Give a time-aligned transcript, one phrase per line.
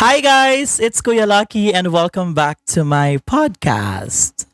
[0.00, 4.46] Hi, guys, it's Kuya Lucky, and welcome back to my podcast.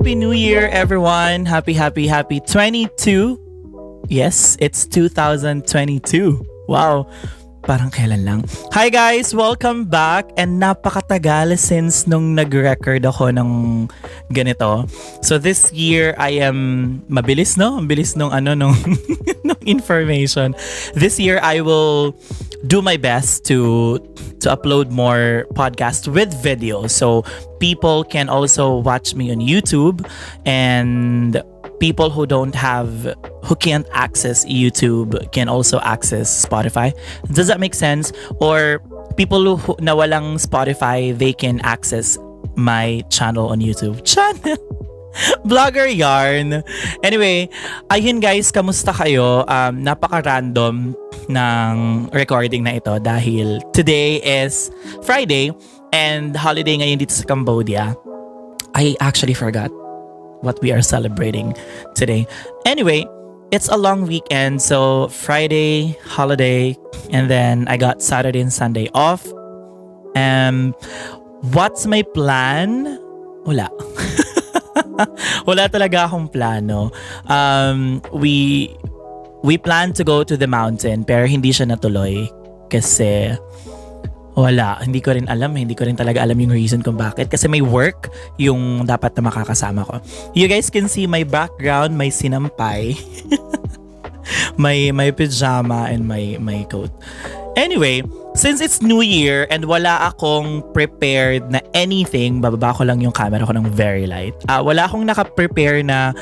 [0.00, 1.44] Happy New Year, everyone.
[1.44, 4.08] Happy, happy, happy 22.
[4.08, 6.40] Yes, it's 2022.
[6.72, 7.04] Wow.
[7.68, 8.40] Parang kailan lang.
[8.72, 9.36] Hi guys!
[9.36, 10.32] Welcome back!
[10.40, 13.50] And napakatagal since nung nag-record ako ng
[14.32, 14.88] ganito.
[15.20, 17.76] So this year, I am mabilis, no?
[17.76, 18.72] Mabilis nung ano, nung,
[19.44, 20.56] nung information.
[20.96, 22.16] This year, I will
[22.66, 23.98] do my best to
[24.40, 27.22] to upload more podcasts with video so
[27.58, 30.06] people can also watch me on YouTube
[30.44, 31.42] and
[31.78, 36.92] people who don't have who can't access YouTube can also access Spotify.
[37.32, 38.12] Does that make sense?
[38.40, 38.80] Or
[39.16, 42.18] people who na walang Spotify, they can access
[42.56, 44.04] my channel on YouTube.
[44.12, 44.69] Channel.
[45.48, 46.62] Vlogger yarn.
[47.02, 47.48] Anyway,
[47.90, 49.42] ayun guys, kamusta kayo?
[49.46, 50.94] Um, napaka-random
[51.30, 51.74] ng
[52.14, 54.70] recording na ito dahil today is
[55.02, 55.54] Friday
[55.90, 57.94] and holiday ngayon dito sa Cambodia.
[58.74, 59.70] I actually forgot
[60.42, 61.54] what we are celebrating
[61.94, 62.26] today.
[62.64, 63.04] Anyway,
[63.50, 64.62] it's a long weekend.
[64.62, 66.78] So Friday, holiday,
[67.10, 69.26] and then I got Saturday and Sunday off.
[70.14, 70.74] Um,
[71.50, 72.98] what's my plan?
[73.44, 73.70] Wala.
[75.48, 76.90] Wala talaga akong plano.
[77.26, 78.68] Um, we
[79.44, 82.28] we plan to go to the mountain pero hindi siya natuloy
[82.68, 83.34] kasi
[84.38, 87.50] wala, hindi ko rin alam, hindi ko rin talaga alam yung reason kung bakit kasi
[87.50, 89.98] may work yung dapat na makakasama ko.
[90.32, 92.94] You guys can see my background, may sinampay.
[94.62, 96.92] may may pajama and my my coat.
[97.58, 103.12] Anyway, since it's New Year and wala akong prepared na anything, bababa ko lang yung
[103.12, 104.34] camera ko ng very light.
[104.48, 106.14] Uh, wala akong naka-prepare na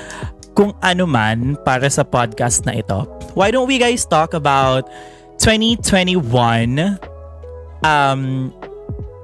[0.57, 3.07] kung ano man para sa podcast na ito.
[3.39, 4.91] Why don't we guys talk about
[5.39, 6.99] 2021
[7.87, 8.51] um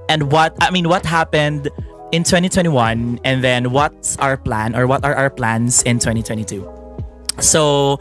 [0.07, 1.67] and what I mean what happened
[2.15, 6.63] in 2021 and then what's our plan or what are our plans in 2022.
[7.43, 7.99] So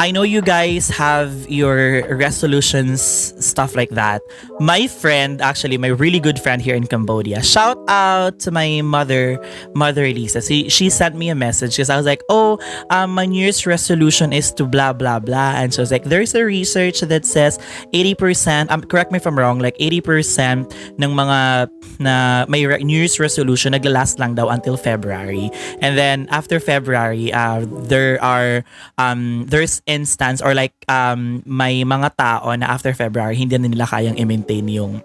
[0.00, 3.02] I know you guys have your resolutions,
[3.44, 4.22] stuff like that.
[4.60, 9.42] My friend, actually, my really good friend here in Cambodia, shout out to my mother,
[9.74, 10.40] Mother Elisa.
[10.40, 12.60] She, she sent me a message because I was like, oh,
[12.90, 15.54] um, my New Year's resolution is to blah, blah, blah.
[15.56, 17.58] And she was like, there's a research that says
[17.92, 20.72] 80%, um, correct me if I'm wrong, like 80%
[21.02, 25.50] ng mga na may New Year's resolution nagla-last lang daw until February.
[25.80, 28.62] And then after February, uh, there are,
[28.96, 33.88] um, there's instance or like um may mga tao na after February hindi na nila
[33.88, 35.00] kayang i-maintain yung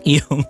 [0.08, 0.40] yung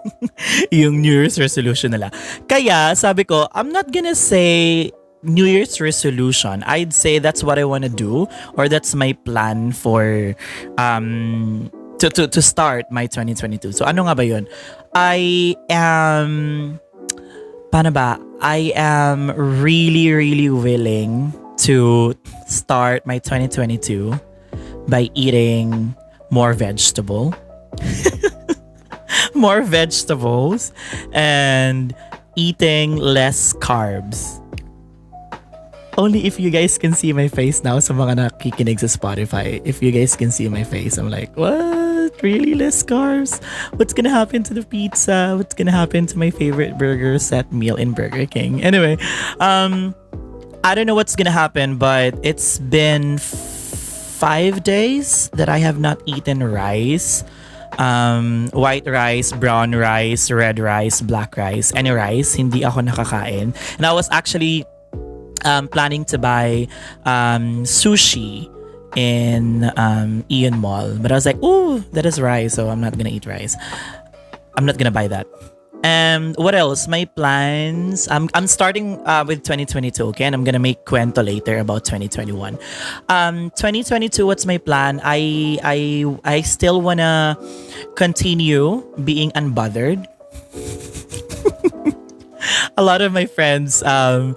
[0.71, 2.15] yung New Year's resolution nila.
[2.47, 4.89] Kaya sabi ko, I'm not gonna say
[5.27, 6.63] New Year's resolution.
[6.63, 10.37] I'd say that's what I want to do or that's my plan for
[10.79, 11.67] um
[11.99, 13.75] to to to start my 2022.
[13.75, 14.47] So ano nga ba 'yun?
[14.95, 16.79] I am
[17.75, 18.21] paano ba?
[18.39, 22.15] I am really really willing to
[22.47, 24.19] start my 2022
[24.89, 25.95] by eating
[26.31, 27.35] more vegetable.
[29.35, 30.73] more vegetables
[31.13, 31.95] and
[32.37, 34.43] eating less carbs.
[35.99, 39.59] Only if you guys can see my face now sa mga nakikinig sa Spotify.
[39.67, 42.15] If you guys can see my face, I'm like, what?
[42.23, 43.43] Really less carbs?
[43.75, 45.35] What's gonna happen to the pizza?
[45.35, 48.63] What's gonna happen to my favorite burger set meal in Burger King?
[48.63, 48.95] Anyway,
[49.43, 49.95] um,
[50.65, 56.03] I don't know what's gonna happen, but it's been five days that I have not
[56.07, 57.25] eaten rice.
[57.79, 62.35] Um, white rice, brown rice, red rice, black rice, any rice.
[62.35, 63.55] Hindi ako nakakain.
[63.77, 64.65] And I was actually
[65.45, 66.67] um, planning to buy
[67.07, 68.51] um, sushi
[68.97, 70.99] in um, Ian Mall.
[70.99, 73.55] But I was like, ooh, that is rice, so I'm not gonna eat rice.
[74.57, 75.27] I'm not gonna buy that.
[75.85, 76.89] And what else?
[76.89, 78.09] My plans.
[78.11, 80.05] I'm I'm starting uh, with 2022.
[80.11, 82.59] Okay, and I'm gonna make cuento later about 2021.
[83.09, 84.27] Um, 2022.
[84.27, 85.01] What's my plan?
[85.05, 87.39] I I I still wanna
[87.95, 90.07] continue being unbothered.
[92.77, 94.37] a lot of my friends um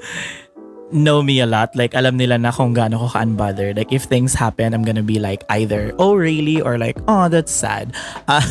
[0.93, 1.75] know me a lot.
[1.75, 3.77] Like, alam nila na kung gaano ko ka-unbothered.
[3.77, 6.61] Like, if things happen, I'm gonna be like either, oh, really?
[6.61, 7.95] Or like, oh, that's sad.
[8.27, 8.45] Uh,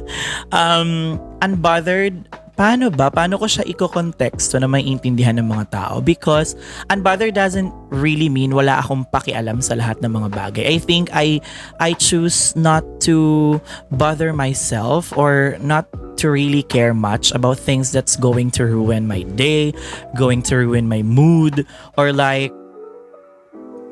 [0.52, 2.24] um, unbothered,
[2.58, 3.06] paano ba?
[3.06, 6.02] Paano ko siya iko-konteksto na may intindihan ng mga tao?
[6.02, 6.58] Because
[6.90, 10.64] unbother doesn't really mean wala akong pakialam sa lahat ng mga bagay.
[10.66, 11.38] I think I
[11.78, 13.62] I choose not to
[13.94, 15.86] bother myself or not
[16.18, 19.70] to really care much about things that's going to ruin my day,
[20.18, 21.62] going to ruin my mood,
[21.94, 22.50] or like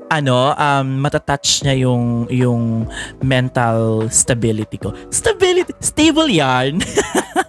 [0.06, 2.86] ano, um, matatouch niya yung, yung
[3.22, 4.94] mental stability ko.
[5.10, 6.78] Stability, stable yan.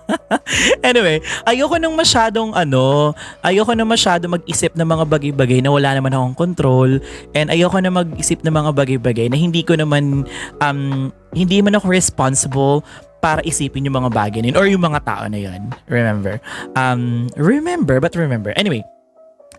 [0.88, 3.14] anyway, ayoko nang masyadong ano,
[3.46, 6.98] ayoko na masyado mag-isip ng mga bagay-bagay na wala naman akong control
[7.38, 10.26] and ayoko na mag-isip ng mga bagay-bagay na hindi ko naman
[10.64, 12.82] um hindi man ako responsible
[13.18, 15.74] para isipin yung mga bagay na yun or yung mga tao na yun.
[15.90, 16.38] Remember.
[16.78, 18.54] Um, remember, but remember.
[18.54, 18.86] Anyway,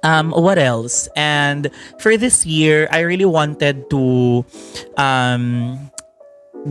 [0.02, 1.08] um what else?
[1.16, 4.44] And for this year i really wanted to
[4.96, 5.78] um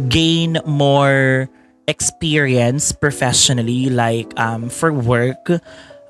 [0.10, 1.50] gain more
[1.88, 5.50] experience professionally like um for work.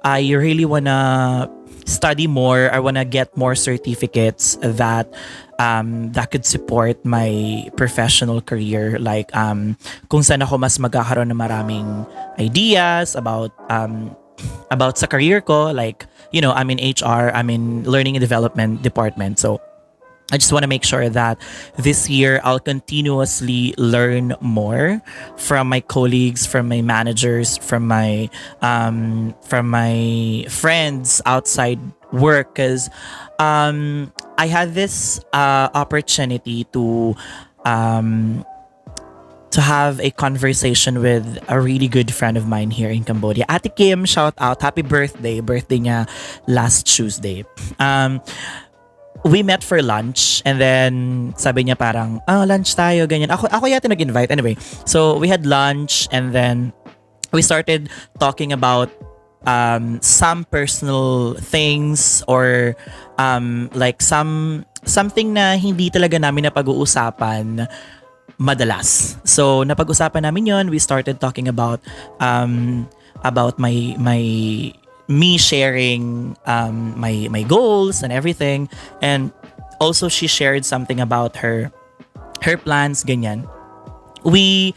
[0.03, 1.49] I really wanna
[1.83, 2.71] study more.
[2.71, 5.11] I wanna get more certificates that
[5.59, 8.97] um, that could support my professional career.
[8.99, 9.75] Like um,
[10.07, 12.07] kung saan ako mas magkakaroon ng maraming
[12.39, 14.15] ideas about um,
[14.71, 15.75] about sa career ko.
[15.75, 19.61] Like you know I'm in HR I'm in learning and development department so
[20.31, 21.39] I just want to make sure that
[21.77, 25.01] this year I'll continuously learn more
[25.37, 28.29] from my colleagues, from my managers, from my
[28.61, 31.79] um, from my friends outside
[32.11, 32.55] work.
[32.55, 32.89] Because
[33.39, 37.15] um, I had this uh, opportunity to
[37.63, 38.43] um,
[39.51, 43.45] to have a conversation with a really good friend of mine here in Cambodia.
[43.49, 44.61] Ate Kim, shout out.
[44.61, 45.39] Happy birthday.
[45.39, 46.09] Birthday niya
[46.47, 47.45] last Tuesday.
[47.79, 48.21] Um,
[49.23, 53.31] we met for lunch and then sabi niya parang, oh, lunch tayo, ganyan.
[53.31, 54.31] Ako, ako yata nag-invite.
[54.31, 54.55] Anyway,
[54.85, 56.73] so we had lunch and then
[57.31, 57.89] we started
[58.19, 58.91] talking about
[59.45, 62.75] um, some personal things or
[63.17, 67.67] um, like some something na hindi talaga namin na pag-uusapan
[68.37, 69.17] madalas.
[69.25, 70.65] So napag-usapan namin 'yon.
[70.69, 71.81] We started talking about
[72.21, 72.85] um
[73.25, 74.21] about my my
[75.09, 78.67] me sharing um my my goals and everything
[79.01, 79.31] and
[79.79, 81.71] also she shared something about her
[82.45, 83.45] her plans ganyan.
[84.21, 84.75] We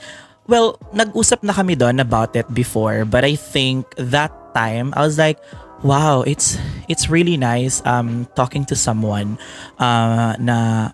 [0.50, 5.14] well, nag-usap na kami doon about it before, but I think that time I was
[5.14, 5.38] like,
[5.86, 6.58] wow, it's
[6.90, 9.38] it's really nice um talking to someone
[9.78, 10.90] uh, na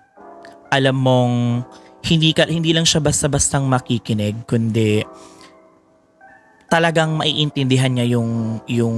[0.69, 1.65] alam mong
[2.07, 5.03] hindi ka hindi lang siya basta-bastang makikinig kundi
[6.71, 8.97] talagang maiintindihan niya yung yung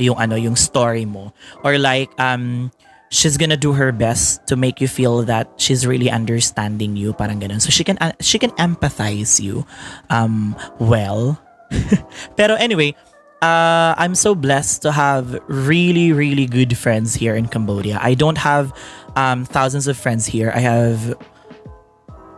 [0.00, 1.30] yung ano yung story mo
[1.62, 2.72] or like um
[3.12, 7.38] she's gonna do her best to make you feel that she's really understanding you parang
[7.38, 9.62] ganun so she can uh, she can empathize you
[10.10, 11.38] um well
[12.38, 12.96] pero anyway
[13.44, 18.00] uh, I'm so blessed to have really, really good friends here in Cambodia.
[18.00, 18.72] I don't have
[19.16, 20.50] um, thousands of friends here.
[20.54, 21.12] I have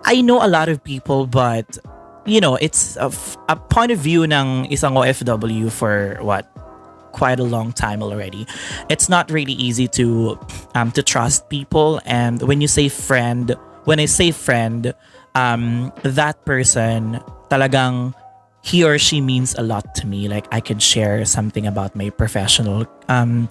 [0.07, 1.79] I know a lot of people, but
[2.25, 3.11] you know, it's a,
[3.71, 6.47] point of view ng isang OFW for what
[7.13, 8.47] quite a long time already.
[8.89, 10.39] It's not really easy to
[10.75, 13.55] um, to trust people, and when you say friend,
[13.85, 14.95] when I say friend,
[15.35, 17.19] um, that person
[17.51, 18.15] talagang
[18.63, 20.27] he or she means a lot to me.
[20.27, 23.49] Like I could share something about my professional um,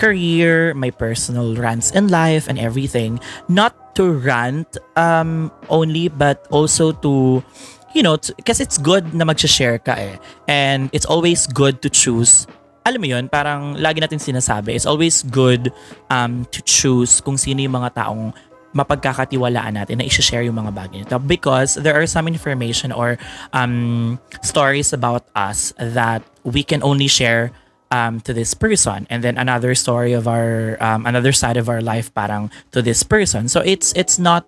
[0.00, 3.20] career, my personal rants in life, and everything.
[3.52, 7.44] Not to rant um, only, but also to,
[7.92, 10.16] you know, because it's good na mag-share ka eh.
[10.48, 12.48] And it's always good to choose
[12.80, 15.68] alam mo yun, parang lagi natin sinasabi, it's always good
[16.08, 18.32] um, to choose kung sino yung mga taong
[18.70, 23.18] mapagkakatiwalaan natin na i-share yung mga bagay nito because there are some information or
[23.50, 27.50] um, stories about us that we can only share
[27.90, 29.06] um, to this person.
[29.10, 33.02] And then another story of our um, another side of our life parang to this
[33.02, 33.48] person.
[33.48, 34.46] So it's it's not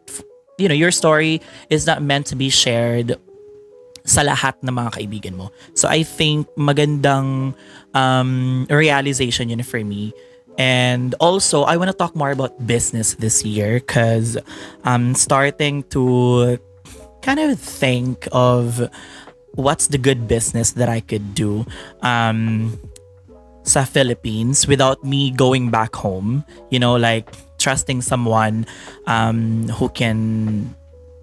[0.58, 3.18] you know your story is not meant to be shared
[4.04, 5.50] sa lahat ng mga kaibigan mo.
[5.74, 7.54] So i think magandang
[7.94, 10.12] um, realization yun for me.
[10.58, 14.36] And also i want to talk more about business this year because
[14.84, 16.60] i'm starting to
[17.24, 18.84] kind of think of
[19.56, 21.64] what's the good business that i could do.
[22.04, 22.76] Um
[23.62, 26.44] sa Philippines without me going back home.
[26.70, 28.66] You know, like trusting someone
[29.06, 30.74] um, who can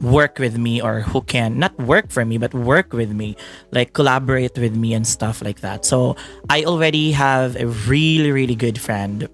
[0.02, 3.36] work with me or who can not work for me but work with me
[3.72, 6.16] like collaborate with me and stuff like that so
[6.50, 9.28] i already have a really really good friend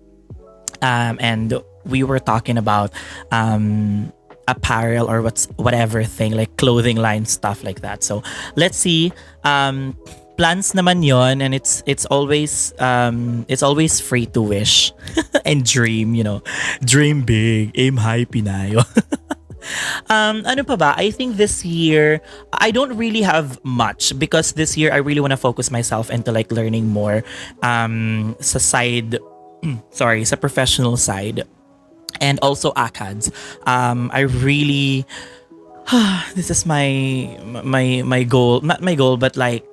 [0.81, 1.53] um, and
[1.85, 2.91] we were talking about
[3.31, 4.11] um,
[4.47, 8.23] apparel or what's whatever thing like clothing line stuff like that so
[8.55, 9.95] let's see um,
[10.37, 14.91] plans naman yon and it's it's always um it's always free to wish
[15.45, 16.43] and dream you know.
[16.83, 18.83] Dream big aim high pinayo
[20.13, 20.93] um ano pa ba?
[20.93, 22.21] I think this year
[22.53, 26.29] i don't really have much because this year i really want to focus myself into
[26.29, 27.25] like learning more
[27.65, 29.17] um sa side
[29.89, 31.41] sorry sa professional side
[32.21, 33.31] and also ACADS.
[33.67, 35.05] Um, I really,
[36.35, 39.65] this is my my my goal, not my goal, but like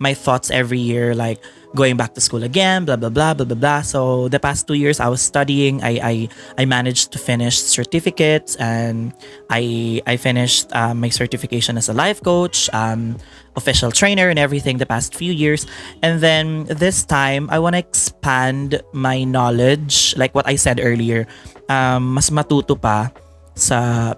[0.00, 1.38] my thoughts every year, like
[1.76, 3.80] going back to school again, blah blah blah blah blah blah.
[3.84, 5.84] So the past two years, I was studying.
[5.84, 6.14] I I,
[6.58, 9.12] I managed to finish certificates, and
[9.52, 13.20] I I finished um, my certification as a life coach, um,
[13.54, 14.80] official trainer, and everything.
[14.80, 15.68] The past few years,
[16.02, 21.28] and then this time, I want to expand my knowledge, like what I said earlier.
[21.68, 23.12] Um, mas matuto pa
[23.54, 24.16] sa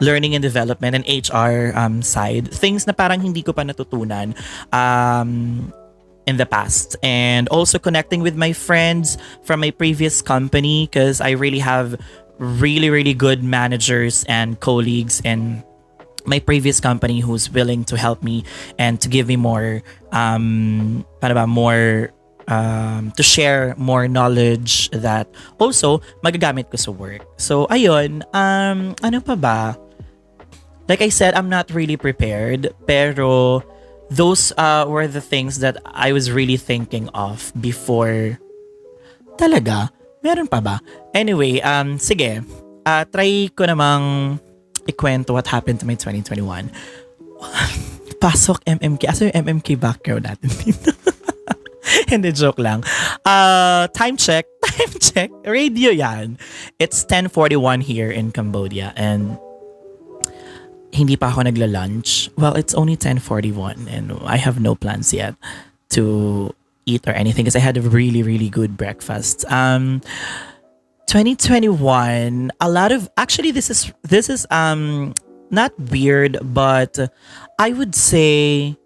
[0.00, 4.34] learning and development and HR um, side, things na parang hindi ko pa natutunan
[4.72, 5.72] um,
[6.26, 6.96] in the past.
[7.02, 12.00] And also connecting with my friends from my previous company because I really have
[12.38, 15.62] really, really good managers and colleagues in
[16.26, 18.44] my previous company who's willing to help me
[18.78, 19.82] and to give me more,
[20.12, 22.10] um, para ba, more
[22.48, 27.24] um, to share more knowledge that also magagamit ko sa work.
[27.36, 29.76] So, ayun, um, ano pa ba?
[30.88, 33.62] Like I said, I'm not really prepared, pero
[34.10, 38.38] those uh, were the things that I was really thinking of before.
[39.36, 39.90] Talaga?
[40.22, 40.80] Meron pa ba?
[41.12, 42.44] Anyway, um, sige.
[42.84, 44.36] Uh, try ko namang
[44.84, 46.70] ikwento what happened to my 2021.
[48.24, 49.08] Pasok MMK.
[49.08, 50.92] Asa yung MMK background natin dito?
[52.10, 52.84] Hindi, joke lang.
[53.24, 54.48] Uh, time check.
[54.64, 55.30] Time check.
[55.44, 56.40] Radio yan.
[56.80, 58.92] It's 10.41 here in Cambodia.
[58.96, 59.38] And
[60.94, 62.30] hindi pa ako nagla-lunch.
[62.38, 65.34] Well, it's only 10:41 and I have no plans yet
[65.90, 66.54] to
[66.86, 69.42] eat or anything because I had a really really good breakfast.
[69.50, 70.00] Um
[71.10, 75.12] 2021, a lot of actually this is this is um
[75.50, 76.96] not weird, but
[77.58, 78.78] I would say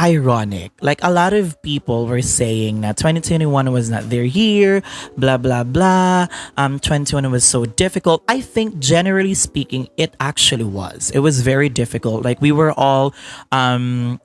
[0.00, 0.72] ironic.
[0.80, 4.82] Like a lot of people were saying that 2021 was not their year,
[5.16, 6.26] blah blah blah.
[6.56, 8.22] Um 2021 was so difficult.
[8.28, 11.10] I think generally speaking it actually was.
[11.10, 12.24] It was very difficult.
[12.24, 13.14] Like we were all
[13.52, 14.20] um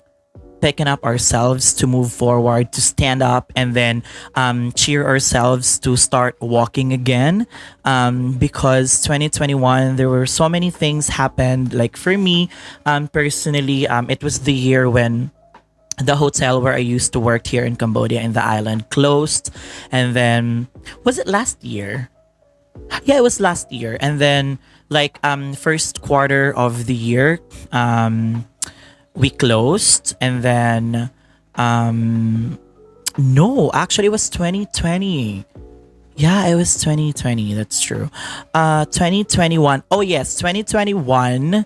[0.62, 4.04] picking up ourselves to move forward, to stand up, and then
[4.36, 7.48] um, cheer ourselves to start walking again.
[7.86, 11.74] Um, because 2021, there were so many things happened.
[11.74, 12.50] Like for me,
[12.86, 15.32] um, personally, um, it was the year when
[16.02, 19.52] the hotel where I used to work here in Cambodia in the island closed.
[19.92, 20.68] And then,
[21.04, 22.10] was it last year?
[23.04, 23.98] Yeah, it was last year.
[24.00, 27.40] And then, like, um, first quarter of the year,
[27.72, 28.48] um,
[29.14, 30.16] we closed.
[30.22, 31.10] And then,
[31.56, 32.58] um,
[33.18, 35.46] no, actually, it was 2020.
[36.16, 37.54] Yeah, it was 2020.
[37.54, 38.10] That's true.
[38.54, 39.84] Uh, 2021.
[39.92, 41.66] Oh, yes, 2021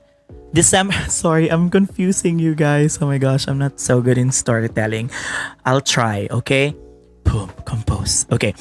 [0.54, 0.94] December.
[1.10, 3.02] Sorry, I'm confusing you guys.
[3.02, 5.10] Oh my gosh, I'm not so good in storytelling.
[5.66, 6.76] I'll try, okay?
[7.26, 8.26] Boom, compose.
[8.32, 8.54] Okay.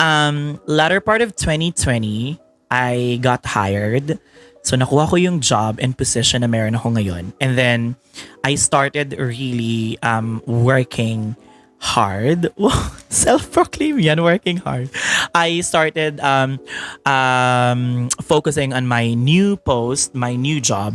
[0.00, 4.18] Um, latter part of 2020, I got hired.
[4.62, 7.32] So nakuha ko yung job and position na meron ako ngayon.
[7.40, 7.96] And then
[8.44, 11.36] I started really um, working
[11.80, 12.52] hard.
[13.08, 14.88] Self-proclaimed yan, working hard.
[15.34, 16.60] I started um,
[17.04, 20.94] um, focusing on my new post, my new job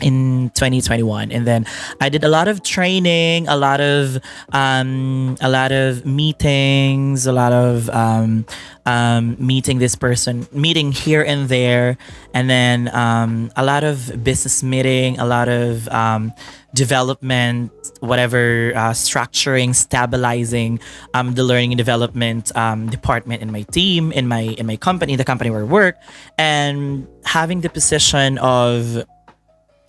[0.00, 1.64] in 2021 and then
[2.00, 4.18] i did a lot of training a lot of
[4.52, 8.44] um, a lot of meetings a lot of um,
[8.86, 11.96] um, meeting this person meeting here and there.
[12.34, 16.32] And then um, a lot of business meeting a lot of um,
[16.74, 17.70] development
[18.00, 20.80] whatever uh, structuring stabilizing
[21.14, 22.46] um, the learning and development
[22.90, 25.96] department in my team in my in my company the company where i work.
[26.38, 29.04] And having the position of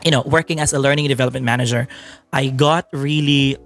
[0.03, 1.88] you know, working as a learning development manager,
[2.31, 3.57] I got really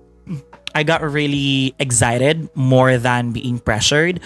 [0.76, 4.20] I got really excited more than being pressured.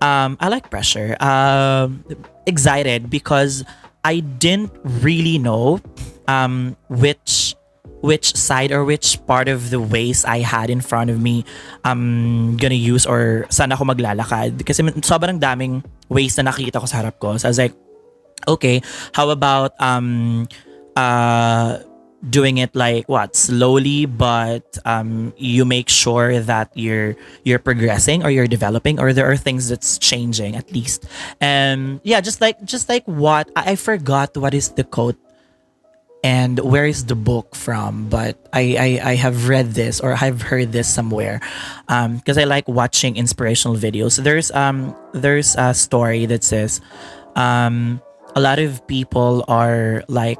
[0.00, 1.16] Um, I like pressure.
[1.20, 2.04] Um,
[2.46, 3.64] excited because
[4.04, 4.72] I didn't
[5.04, 5.80] really know
[6.26, 7.54] um, which
[8.00, 11.44] which side or which part of the ways I had in front of me
[11.82, 14.62] um gonna use or saan ako maglalakad.
[14.62, 17.36] Kasi sobrang daming ways na nakita ko sa harap ko.
[17.36, 17.74] So I was like,
[18.46, 18.80] okay,
[19.12, 20.46] how about um
[20.98, 21.78] uh,
[22.26, 27.14] doing it like what slowly but um, you make sure that you're
[27.44, 31.06] you're progressing or you're developing or there are things that's changing at least.
[31.40, 35.14] And yeah just like just like what I, forgot what is the quote
[36.24, 40.42] and where is the book from but I, I i have read this or i've
[40.42, 41.38] heard this somewhere
[41.86, 44.18] um because i like watching inspirational videos.
[44.18, 46.80] There's um there's a story that says
[47.36, 48.02] um
[48.34, 50.38] a lot of people are like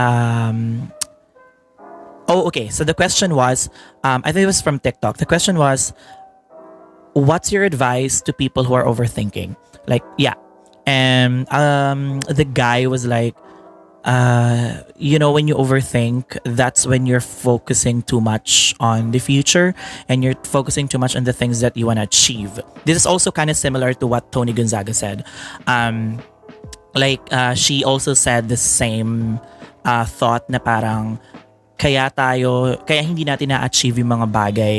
[0.00, 0.90] um
[2.28, 3.68] oh okay so the question was
[4.02, 5.92] um i think it was from tiktok the question was
[7.12, 9.54] what's your advice to people who are overthinking
[9.86, 10.34] like yeah
[10.86, 13.36] and um the guy was like
[14.04, 19.74] uh, you know, when you overthink, that's when you're focusing too much on the future
[20.08, 22.58] and you're focusing too much on the things that you want to achieve.
[22.86, 25.24] This is also kind of similar to what Tony Gonzaga said.
[25.66, 26.18] Um,
[26.94, 29.38] like, uh, she also said the same
[29.84, 31.20] uh, thought na parang
[31.80, 34.76] kaya tayo, kaya hindi natin na-achieve yung mga bagay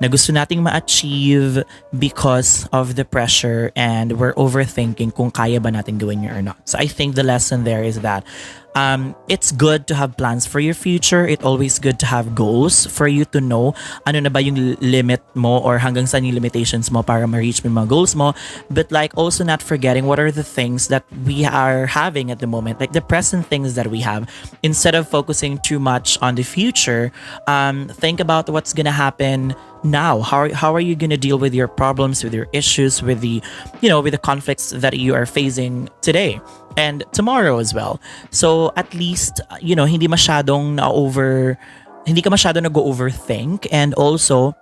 [0.00, 1.62] na gusto nating ma-achieve
[1.98, 6.58] because of the pressure and we're overthinking kung kaya ba natin gawin yun or not.
[6.66, 8.26] So I think the lesson there is that
[8.74, 11.26] um, it's good to have plans for your future.
[11.26, 13.74] It's always good to have goals for you to know
[14.06, 17.70] ano na ba yung limit mo or hanggang saan yung limitations mo para ma-reach mo
[17.70, 18.34] yung mga goals mo.
[18.70, 22.50] But like also not forgetting what are the things that we are having at the
[22.50, 24.28] moment, like the present things that we have.
[24.62, 27.12] Instead of focusing too much on the future,
[27.46, 30.20] um, think about what's gonna happen now?
[30.20, 33.42] How, how are you going to deal with your problems with your issues with the
[33.80, 36.40] you know with the conflicts that you are facing today
[36.76, 38.00] and tomorrow as well?
[38.30, 41.58] So at least you know hindi masyadong na over
[42.06, 44.54] hindi ka masyado nag overthink and also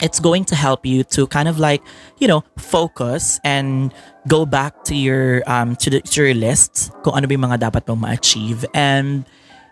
[0.00, 1.82] it's going to help you to kind of like
[2.18, 3.92] you know focus and
[4.26, 7.58] go back to your um to, the, to your list kung ano ba yung mga
[7.70, 8.64] dapat mong ma-achieve.
[8.74, 9.26] And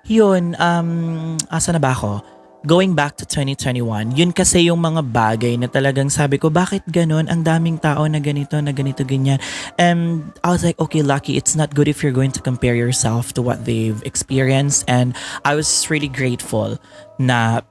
[0.07, 2.23] yun um asa na ba ako
[2.67, 7.31] going back to 2021, yun kasi yung mga bagay na talagang sabi ko, bakit ganun?
[7.31, 9.39] Ang daming tao na ganito, na ganito, ganyan.
[9.79, 13.33] And I was like, okay, Lucky, it's not good if you're going to compare yourself
[13.39, 14.83] to what they've experienced.
[14.91, 15.15] And
[15.47, 16.77] I was really grateful
[17.23, 17.63] na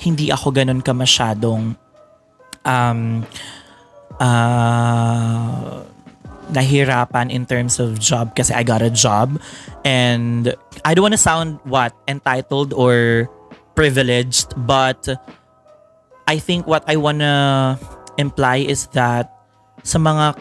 [0.00, 1.76] hindi ako ganun ka masyadong
[2.64, 3.22] um,
[4.18, 5.84] uh,
[6.52, 9.40] nahirapan in terms of job kasi I got a job
[9.84, 10.52] and
[10.84, 13.28] I don't want to sound what entitled or
[13.74, 15.08] privileged, but
[16.26, 17.78] I think what I wanna
[18.18, 19.32] imply is that
[19.82, 20.38] sa mga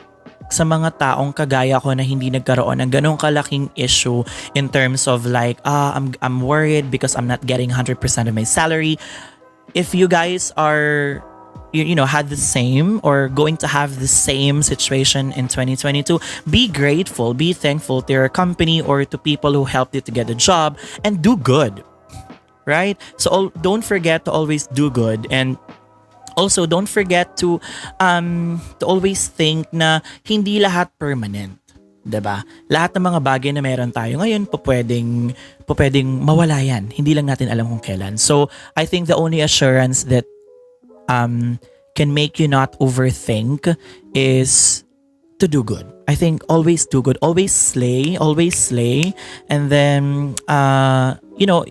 [0.52, 4.22] sa mga taong kagaya ko na hindi nagkaroon ng ganong kalaking issue
[4.54, 7.96] in terms of like, ah, I'm, I'm worried because I'm not getting 100%
[8.28, 9.00] of my salary.
[9.74, 11.24] If you guys are,
[11.72, 16.20] you, you know, had the same or going to have the same situation in 2022,
[16.52, 20.30] be grateful, be thankful to your company or to people who helped you to get
[20.30, 21.82] a job and do good
[22.66, 23.00] right?
[23.18, 25.58] So don't forget to always do good and
[26.38, 27.60] also don't forget to
[28.00, 31.62] um to always think na hindi lahat permanent.
[32.02, 32.42] 'di ba?
[32.70, 35.34] Lahat ng mga bagay na meron tayo ngayon, pwedeng
[35.70, 36.90] pwedeng mawala 'yan.
[36.90, 38.18] Hindi lang natin alam kung kailan.
[38.18, 40.26] So, I think the only assurance that
[41.10, 41.62] um
[41.94, 43.68] can make you not overthink
[44.16, 44.84] is
[45.38, 45.86] to do good.
[46.08, 49.14] I think always do good, always slay, always slay,
[49.50, 51.66] and then uh you know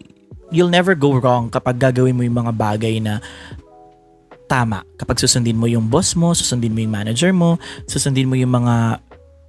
[0.50, 3.22] you'll never go wrong kapag gagawin mo yung mga bagay na
[4.50, 4.82] tama.
[4.98, 8.98] Kapag susundin mo yung boss mo, susundin mo yung manager mo, susundin mo yung mga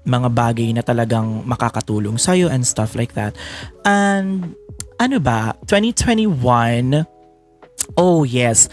[0.02, 3.38] mga bagay na talagang makakatulong sa'yo and stuff like that.
[3.86, 4.58] And
[4.98, 7.06] ano ba, 2021,
[7.98, 8.70] oh yes,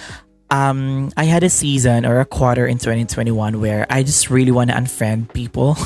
[0.49, 4.71] um, I had a season or a quarter in 2021 where I just really want
[4.71, 5.77] to unfriend people.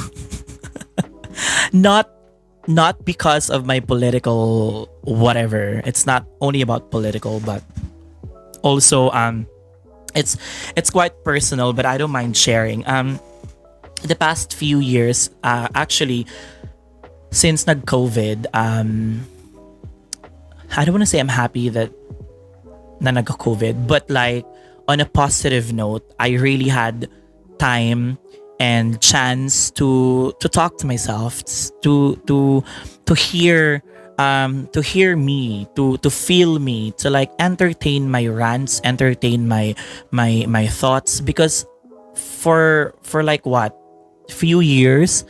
[1.73, 2.11] Not
[2.67, 5.83] not because of my political whatever.
[5.85, 7.63] It's not only about political, but
[8.63, 9.47] also um
[10.15, 10.37] it's
[10.77, 12.87] it's quite personal, but I don't mind sharing.
[12.87, 13.19] Um
[14.03, 16.27] the past few years, uh, actually
[17.31, 19.27] since nag COVID, um
[20.77, 21.91] I don't want to say I'm happy that
[23.01, 24.47] na nag COVID, but like
[24.89, 27.09] on a positive note, I really had
[27.59, 28.19] time
[28.63, 31.43] and chance to to talk to myself
[31.83, 32.63] to to
[33.11, 33.83] to hear
[34.23, 39.75] um to hear me to to feel me to like entertain my rants entertain my
[40.15, 41.19] my my thoughts.
[41.19, 41.67] Because
[42.15, 43.75] for for like what?
[44.31, 45.27] Few years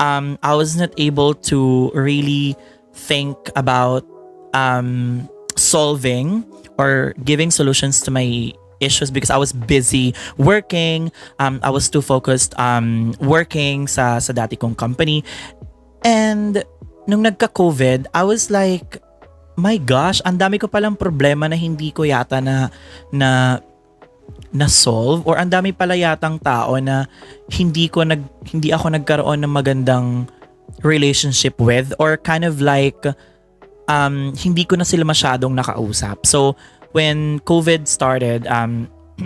[0.00, 2.56] um I was not able to really
[2.96, 4.08] think about
[4.56, 5.28] um
[5.60, 6.48] solving
[6.80, 11.12] or giving solutions to my issues because I was busy working.
[11.38, 15.22] Um, I was too focused um, working sa, sa dati kong company.
[16.02, 16.64] And
[17.06, 18.98] nung nagka-COVID, I was like,
[19.60, 22.72] my gosh, ang dami ko palang problema na hindi ko yata na
[23.12, 23.60] na
[24.50, 27.06] na solve or ang dami pala yatang tao na
[27.52, 30.26] hindi ko nag hindi ako nagkaroon ng magandang
[30.82, 32.98] relationship with or kind of like
[33.90, 36.22] um, hindi ko na sila masyadong nakausap.
[36.24, 36.54] So,
[36.92, 38.90] when COVID started, um,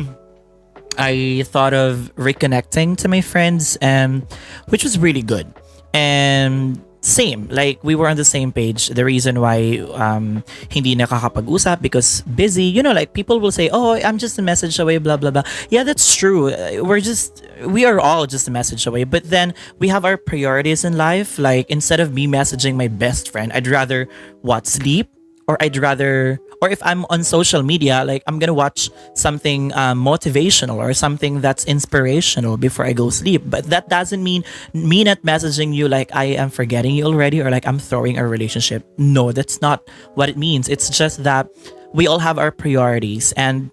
[0.99, 4.27] I thought of reconnecting to my friends, and
[4.69, 5.53] which was really good.
[5.93, 8.89] And same, like we were on the same page.
[8.89, 12.65] The reason why um, hindi nakakapag-usap because busy.
[12.65, 15.45] You know, like people will say, "Oh, I'm just a message away." Blah blah blah.
[15.69, 16.49] Yeah, that's true.
[16.81, 19.05] We're just we are all just a message away.
[19.05, 21.39] But then we have our priorities in life.
[21.39, 24.09] Like instead of me messaging my best friend, I'd rather
[24.41, 25.13] what sleep
[25.47, 30.01] or I'd rather or if I'm on social media, like I'm gonna watch something um,
[30.01, 33.45] motivational or something that's inspirational before I go sleep.
[33.45, 37.53] But that doesn't mean me not messaging you like I am forgetting you already or
[37.53, 38.81] like I'm throwing our relationship.
[38.97, 39.85] No, that's not
[40.17, 40.73] what it means.
[40.73, 41.53] It's just that
[41.93, 43.71] we all have our priorities and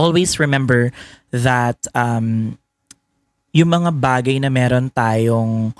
[0.00, 0.92] always remember
[1.36, 2.56] that um,
[3.52, 5.76] yung mga bagay na meron tayong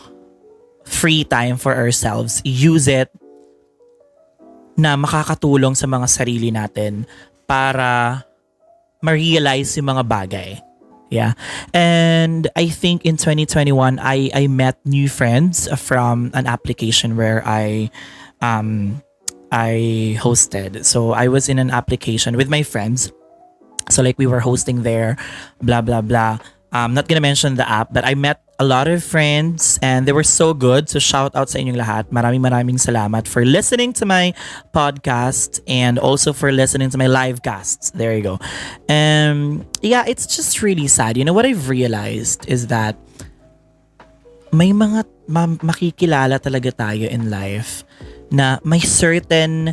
[0.85, 3.09] free time for ourselves, use it
[4.79, 7.03] na makakatulong sa mga sarili natin
[7.51, 8.23] para
[9.03, 10.51] ma-realize yung mga bagay.
[11.11, 11.35] Yeah.
[11.73, 17.91] And I think in 2021 I I met new friends from an application where I
[18.45, 19.01] um
[19.49, 20.85] I hosted.
[20.85, 23.09] So I was in an application with my friends.
[23.89, 25.17] So like we were hosting there,
[25.65, 26.39] blah blah blah.
[26.73, 30.13] I'm not gonna mention the app, but I met a lot of friends and they
[30.13, 30.89] were so good.
[30.91, 32.11] So shout out sa inyong lahat.
[32.11, 34.35] Maraming maraming salamat for listening to my
[34.75, 37.91] podcast and also for listening to my live casts.
[37.95, 38.37] There you go.
[38.91, 41.17] Um, yeah, it's just really sad.
[41.17, 42.99] You know what I've realized is that
[44.53, 47.85] may mga ma- makikilala talaga tayo in life
[48.29, 49.73] na may certain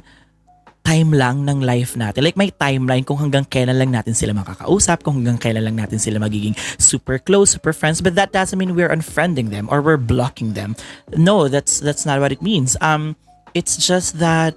[0.86, 2.22] time lang ng life natin.
[2.22, 5.98] Like may timeline kung hanggang kailan lang natin sila makakausap, kung hanggang kailan lang natin
[5.98, 8.00] sila magiging super close, super friends.
[8.06, 10.78] But that doesn't mean we're unfriending them or we're blocking them.
[11.18, 12.78] No, that's that's not what it means.
[12.80, 13.18] Um,
[13.58, 14.56] it's just that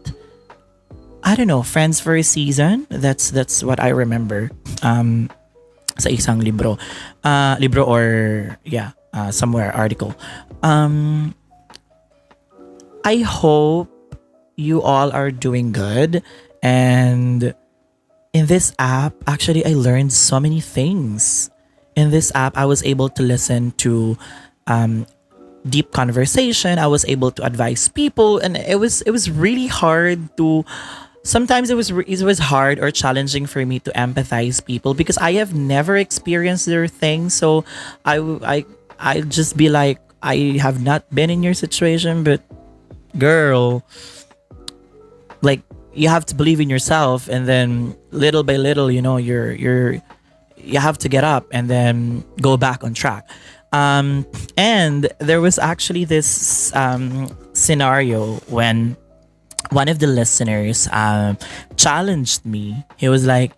[1.24, 2.86] I don't know, friends for a season.
[2.92, 4.52] That's that's what I remember.
[4.84, 5.32] Um,
[5.98, 6.78] sa isang libro,
[7.26, 8.06] uh, libro or
[8.62, 10.14] yeah, uh, somewhere article.
[10.62, 11.34] Um,
[13.02, 13.90] I hope
[14.58, 16.20] you all are doing good.
[16.62, 17.54] And
[18.34, 21.48] in this app, actually, I learned so many things.
[21.94, 24.18] In this app, I was able to listen to
[24.66, 25.06] um,
[25.70, 26.78] deep conversation.
[26.78, 30.66] I was able to advise people, and it was it was really hard to.
[31.22, 35.32] Sometimes it was it was hard or challenging for me to empathize people because I
[35.38, 37.30] have never experienced their thing.
[37.30, 37.64] So
[38.04, 38.56] I I
[38.98, 42.42] I just be like I have not been in your situation, but
[43.18, 43.84] girl,
[45.98, 50.00] you have to believe in yourself and then little by little you know you're you're
[50.56, 53.28] you have to get up and then go back on track.
[53.72, 58.96] Um, and there was actually this um, scenario when
[59.70, 61.37] one of the listeners um,
[61.76, 62.84] challenged me.
[62.96, 63.52] He was like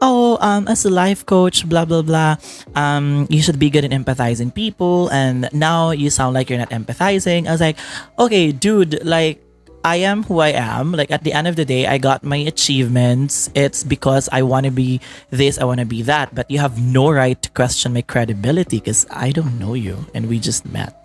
[0.00, 2.36] oh um, as a life coach blah blah blah
[2.74, 6.70] um, you should be good at empathizing people and now you sound like you're not
[6.70, 7.46] empathizing.
[7.46, 7.78] I was like
[8.18, 9.43] okay dude like
[9.84, 10.92] I am who I am.
[10.92, 13.50] Like at the end of the day, I got my achievements.
[13.54, 16.34] It's because I want to be this, I want to be that.
[16.34, 20.26] But you have no right to question my credibility because I don't know you and
[20.28, 20.96] we just met.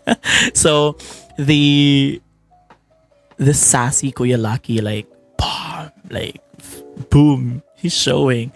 [0.54, 0.98] so
[1.38, 2.20] the
[3.38, 6.42] the sassy Kuya Lucky like bomb, like
[7.08, 8.52] boom, he's showing.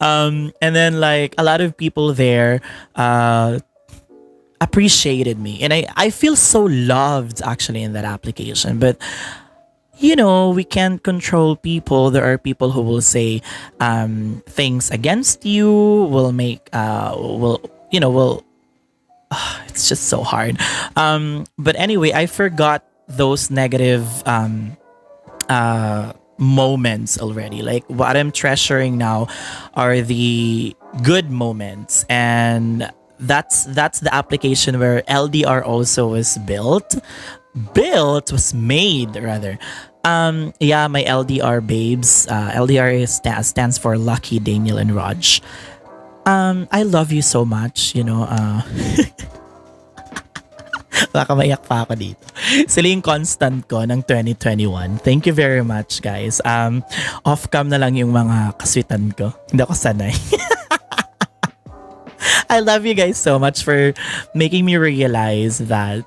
[0.00, 2.60] Um, and then like a lot of people there
[2.94, 3.58] uh
[4.60, 5.60] appreciated me.
[5.62, 8.78] And I, I feel so loved actually in that application.
[8.78, 8.98] But
[9.98, 12.10] you know we can't control people.
[12.10, 13.42] There are people who will say
[13.80, 15.70] um, things against you
[16.10, 18.44] will make uh, will you know will
[19.30, 20.60] uh, it's just so hard.
[20.96, 24.76] Um, but anyway i forgot those negative um,
[25.48, 27.62] uh, moments already.
[27.62, 29.28] Like what i'm treasuring now
[29.74, 36.96] are the good moments and that's that's the application where LDR also was built.
[37.72, 39.58] Built was made rather.
[40.06, 42.28] Um, yeah, my LDR babes.
[42.28, 45.42] Uh, LDR is, stands for Lucky, Daniel, and Raj.
[46.26, 47.94] Um, I love you so much.
[47.94, 48.62] You know, uh,
[51.12, 52.22] baka pa ako dito.
[52.70, 55.02] Sila constant ko ng 2021.
[55.02, 56.40] Thank you very much, guys.
[56.46, 56.86] Um,
[57.26, 59.34] off-cam na lang yung mga kaswitan ko.
[59.50, 60.14] Hindi ako sanay.
[62.50, 63.94] I love you guys so much for
[64.34, 66.04] making me realize that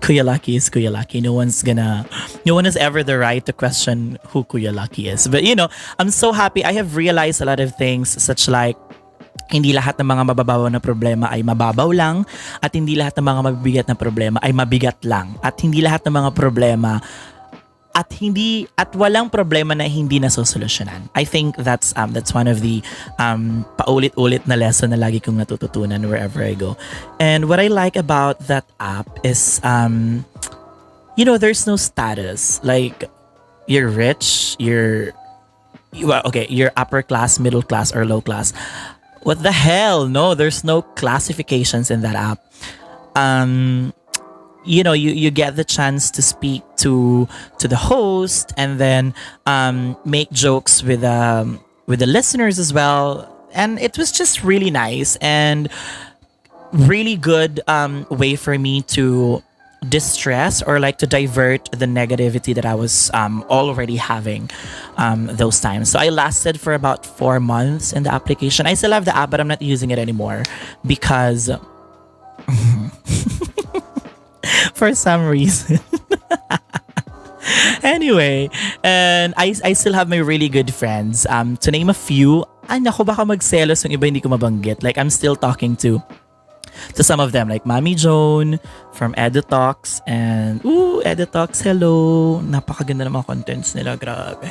[0.00, 1.20] Kuya Lucky is Kuya Lucky.
[1.20, 2.06] No one's gonna,
[2.46, 5.26] no one has ever the right to question who Kuya Lucky is.
[5.26, 6.64] But you know, I'm so happy.
[6.64, 8.78] I have realized a lot of things such like
[9.48, 12.28] hindi lahat ng mga mababaw na problema ay mababaw lang
[12.60, 16.14] at hindi lahat ng mga mabibigat na problema ay mabigat lang at hindi lahat ng
[16.14, 17.00] mga problema
[17.94, 21.08] at hindi at walang problema na hindi nasosolusyonan.
[21.16, 22.84] I think that's um that's one of the
[23.18, 26.76] um paulit-ulit na lesson na lagi kong natututunan wherever I go.
[27.18, 30.24] And what I like about that app is um
[31.16, 32.60] you know there's no status.
[32.62, 33.08] Like
[33.66, 35.12] you're rich, you're
[36.04, 38.52] well, okay, you're upper class, middle class or low class.
[39.26, 40.06] What the hell?
[40.06, 42.38] No, there's no classifications in that app.
[43.18, 43.90] Um
[44.68, 47.26] you know you you get the chance to speak to
[47.58, 49.14] to the host and then
[49.46, 54.70] um, make jokes with um with the listeners as well and it was just really
[54.70, 55.68] nice and
[56.72, 59.42] really good um way for me to
[59.88, 64.50] distress or like to divert the negativity that I was um, already having
[64.96, 65.90] um, those times.
[65.90, 68.66] So I lasted for about four months in the application.
[68.66, 70.42] I still have the app, but I'm not using it anymore
[70.84, 71.48] because
[74.74, 75.80] for some reason.
[77.82, 78.48] anyway,
[78.84, 81.26] and I, I still have my really good friends.
[81.26, 84.82] Um, to name a few, ay nako baka magselos yung iba hindi ko mabanggit.
[84.82, 86.02] Like I'm still talking to
[86.94, 88.60] to some of them like Mami Joan
[88.92, 94.46] from Editox and ooh Editox hello napakaganda ng mga contents nila grabe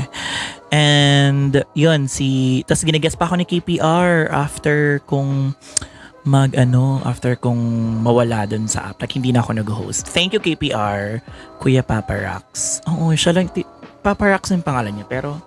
[0.72, 5.56] and yun si tas ginigest pa ako ni KPR after kung
[6.28, 7.58] mag ano after kong
[8.04, 9.00] mawala dun sa app.
[9.00, 10.12] Like hindi na ako nag-host.
[10.12, 11.24] Thank you KPR,
[11.64, 12.84] Kuya Paparax.
[12.92, 13.66] Oo, siya lang ti-
[14.04, 15.40] Paparax yung pangalan niya pero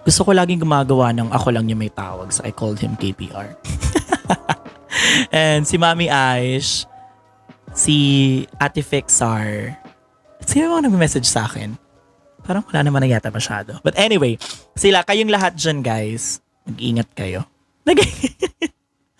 [0.00, 3.52] gusto ko laging gumagawa ng ako lang yung may tawag so I called him KPR.
[5.32, 6.88] And si Mami Aish,
[7.76, 7.96] si
[8.56, 9.76] Ate Fixar,
[10.44, 11.76] sino mga nag-message sa akin?
[12.44, 13.80] Parang wala naman na yata masyado.
[13.80, 14.36] But anyway,
[14.76, 17.44] sila, kayong lahat dyan guys, mag-ingat kayo.
[17.84, 18.00] Nag-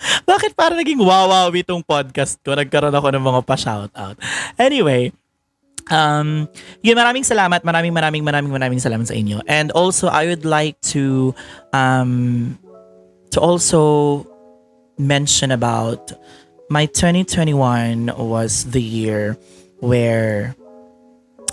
[0.30, 2.54] Bakit parang naging wawawi itong podcast ko?
[2.54, 4.16] Nagkaroon ako ng mga pa-shoutout.
[4.60, 5.12] Anyway,
[5.90, 6.48] um,
[6.84, 7.64] yun, maraming salamat.
[7.64, 9.40] Maraming, maraming, maraming, maraming salamat sa inyo.
[9.48, 11.34] And also, I would like to,
[11.72, 12.54] um,
[13.32, 14.22] to also
[14.98, 16.12] mention about
[16.70, 19.36] my 2021 was the year
[19.80, 20.54] where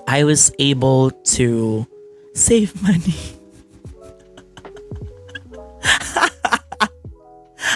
[0.07, 1.85] I was able to
[2.33, 3.15] save money.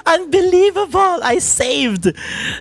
[0.06, 1.20] Unbelievable!
[1.24, 2.08] I saved!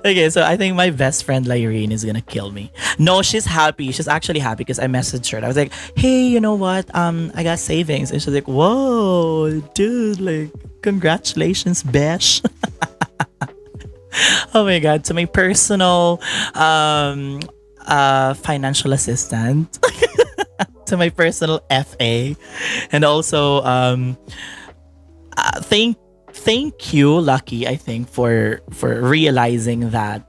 [0.04, 2.70] Okay, so I think my best friend Lyrene is gonna kill me.
[2.98, 3.90] No, she's happy.
[3.92, 5.44] She's actually happy because I messaged her.
[5.44, 6.92] I was like, hey, you know what?
[6.94, 8.10] Um, I got savings.
[8.10, 12.42] And she's like, whoa, dude, like, congratulations, Besh.
[14.54, 15.04] oh my god.
[15.04, 16.20] To my personal
[16.54, 17.40] um
[17.87, 19.78] uh financial assistant.
[20.87, 22.37] to my personal FA.
[22.92, 24.16] And also um
[25.37, 25.96] uh, thank
[26.44, 30.28] thank you, Lucky, I think, for for realizing that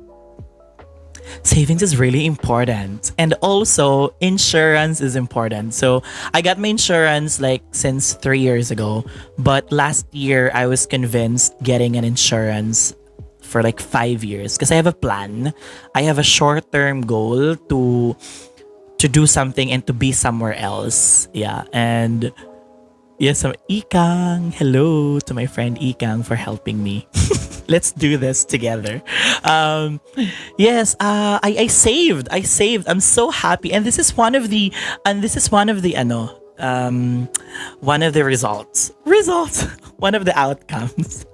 [1.44, 3.12] savings is really important.
[3.18, 5.74] And also insurance is important.
[5.74, 6.02] So
[6.34, 9.04] i got my insurance like since three years ago.
[9.38, 12.96] But last year i was convinced getting an insurance
[13.42, 14.56] for like five years.
[14.56, 15.54] Because i have a plan.
[15.94, 18.16] I have a short-term goal to
[18.98, 21.28] to do something and to be somewhere else.
[21.34, 22.32] Yeah and
[23.18, 24.54] Yes, I'm Ikang.
[24.54, 27.08] Hello to my friend Ikang for helping me.
[27.70, 29.02] Let's do this together.
[29.46, 30.02] Um,
[30.58, 32.28] yes, uh, I, I saved.
[32.30, 32.90] I saved.
[32.90, 33.72] I'm so happy.
[33.72, 34.74] And this is one of the
[35.06, 36.28] and this is one of the ano,
[36.60, 37.30] um,
[37.80, 38.92] one of the results.
[39.06, 39.64] Results.
[39.96, 41.26] One of the outcomes.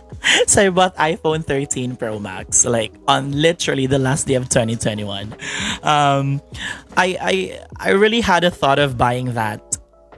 [0.46, 5.34] so I bought iPhone 13 Pro Max like on literally the last day of 2021.
[5.82, 6.40] Um,
[6.96, 9.67] I I I really had a thought of buying that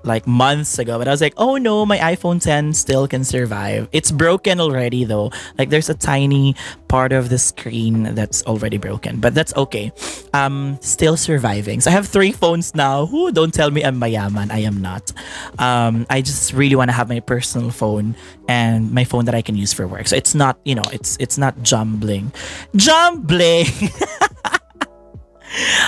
[0.05, 3.89] like months ago, but I was like, oh no, my iPhone 10 still can survive.
[3.93, 5.33] It's broken already though.
[5.59, 6.55] Like there's a tiny
[6.89, 9.93] part of the screen that's already broken, but that's okay.
[10.33, 11.81] Um, still surviving.
[11.81, 13.07] So I have three phones now.
[13.07, 14.51] Who don't tell me I'm mayaman.
[14.51, 15.13] I am not.
[15.59, 18.17] Um, I just really want to have my personal phone
[18.49, 20.09] and my phone that I can use for work.
[20.09, 22.33] So it's not, you know, it's it's not jumbling.
[22.77, 23.67] Jumbling.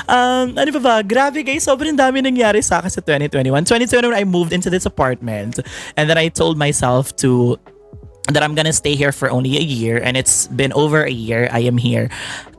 [0.08, 0.94] Um, ano pa ba?
[1.02, 3.64] Grabe guys, sobrang dami nangyari sa akin sa 2021.
[3.64, 5.60] 2021, I moved into this apartment
[5.96, 7.58] and then I told myself to
[8.30, 11.48] that I'm gonna stay here for only a year and it's been over a year
[11.50, 12.10] I am here.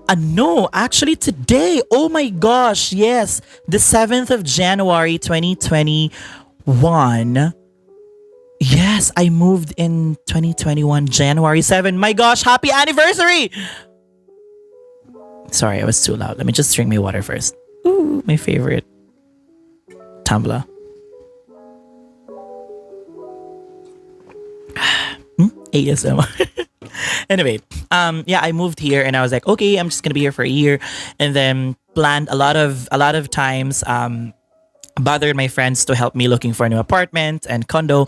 [0.10, 6.12] Uh, no, actually today, oh my gosh, yes, the 7th of January 2021.
[8.60, 11.98] Yes, I moved in 2021, January 7.
[11.98, 13.52] My gosh, happy anniversary!
[15.52, 16.38] Sorry, I was too loud.
[16.38, 17.56] Let me just drink my water first.
[17.86, 18.86] Ooh, my favorite
[20.24, 20.66] tumbler.
[25.38, 25.48] hmm?
[25.72, 26.68] ASMR.
[27.30, 27.60] anyway,
[27.92, 30.32] um, yeah, I moved here and I was like, okay, I'm just gonna be here
[30.32, 30.80] for a year,
[31.20, 34.34] and then planned a lot of a lot of times, um,
[34.96, 38.08] bothered my friends to help me looking for a new apartment and condo.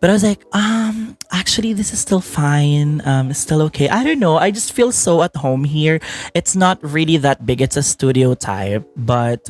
[0.00, 3.04] But I was like, um, actually, this is still fine.
[3.04, 3.88] Um, it's still okay.
[3.88, 4.38] I don't know.
[4.38, 6.00] I just feel so at home here.
[6.32, 7.60] It's not really that big.
[7.60, 9.44] It's a studio type, but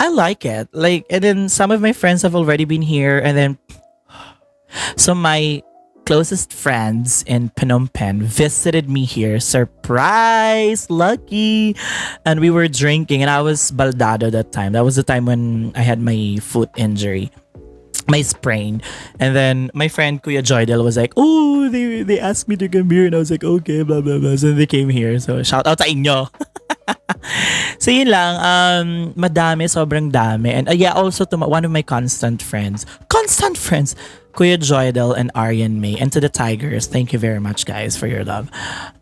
[0.00, 0.68] I like it.
[0.72, 3.58] Like, and then some of my friends have already been here, and then
[4.96, 5.62] so my
[6.04, 9.38] closest friends in Phnom Penh visited me here.
[9.38, 10.90] Surprise!
[10.90, 11.76] Lucky!
[12.26, 14.72] And we were drinking, and I was baldado that time.
[14.72, 17.30] That was the time when I had my foot injury
[18.10, 18.82] my sprain.
[19.18, 22.90] And then my friend Kuya Joydel was like, oh, they, they asked me to come
[22.90, 23.06] here.
[23.06, 24.36] And I was like, okay, blah, blah, blah.
[24.36, 25.18] So they came here.
[25.18, 26.28] So shout out sa inyo.
[27.78, 30.50] so yun lang, um, madami, sobrang dami.
[30.50, 33.94] And uh, yeah, also to one of my constant friends, constant friends,
[34.34, 35.96] Kuya Joydel and Aryan May.
[35.96, 38.50] And to the Tigers, thank you very much guys for your love.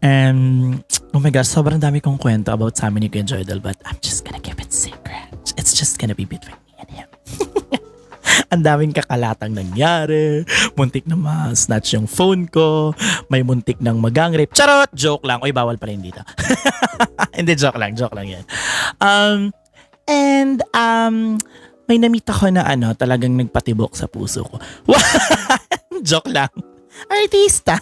[0.02, 3.76] And oh my gosh, sobrang dami kong kwento about sa amin ni Kuya Joydel, but
[3.84, 5.32] I'm just gonna keep it secret.
[5.56, 6.67] It's just gonna be between.
[8.52, 10.44] Ang daming kakalatang nangyari.
[10.74, 12.94] Muntik na ma-snatch yung phone ko.
[13.28, 14.54] May muntik nang magang rape.
[14.54, 14.90] Charot!
[14.94, 15.42] Joke lang.
[15.42, 16.22] Oy, bawal pala hindi dito.
[17.38, 17.92] hindi, joke lang.
[17.92, 18.44] Joke lang yan.
[19.02, 19.52] Um,
[20.08, 21.36] and, um,
[21.88, 24.56] may namita ko na ano, talagang nagpatibok sa puso ko.
[26.08, 26.52] joke lang.
[27.08, 27.80] Artista.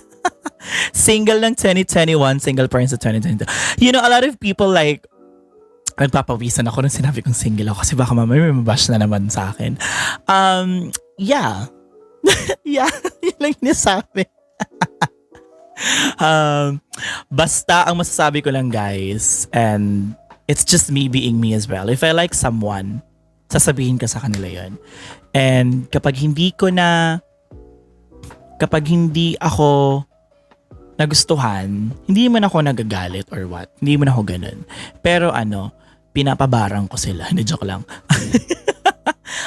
[0.95, 3.47] single ng 2021, single pa rin sa 2022.
[3.83, 5.07] You know, a lot of people like,
[5.97, 9.53] nagpapawisan ako nung sinabi kong single ako kasi baka mamaya may mabash na naman sa
[9.53, 9.81] akin.
[10.29, 11.73] Um, yeah.
[12.67, 12.91] yeah,
[13.25, 14.29] yun lang nasabi.
[16.21, 16.81] um,
[17.33, 20.13] basta ang masasabi ko lang guys, and
[20.49, 21.89] it's just me being me as well.
[21.89, 23.01] If I like someone,
[23.49, 24.77] sasabihin ko sa kanila yon
[25.37, 27.21] And kapag hindi ko na,
[28.59, 30.03] kapag hindi ako
[30.97, 33.69] nagustuhan, hindi man ako nagagalit or what.
[33.85, 34.65] Hindi man ako ganun.
[35.05, 35.71] Pero ano,
[36.17, 37.27] pinapabarang ko sila.
[37.31, 37.85] Hindi joke lang.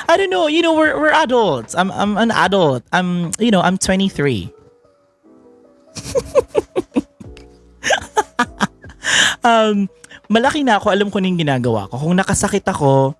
[0.09, 0.45] I don't know.
[0.45, 1.73] You know, we're we're adults.
[1.73, 2.85] I'm I'm an adult.
[2.93, 4.53] I'm you know, I'm 23.
[9.43, 9.89] um,
[10.29, 11.97] malaki na ako, alam ko na ginagawa ko.
[11.97, 13.15] Kung nakasakit ako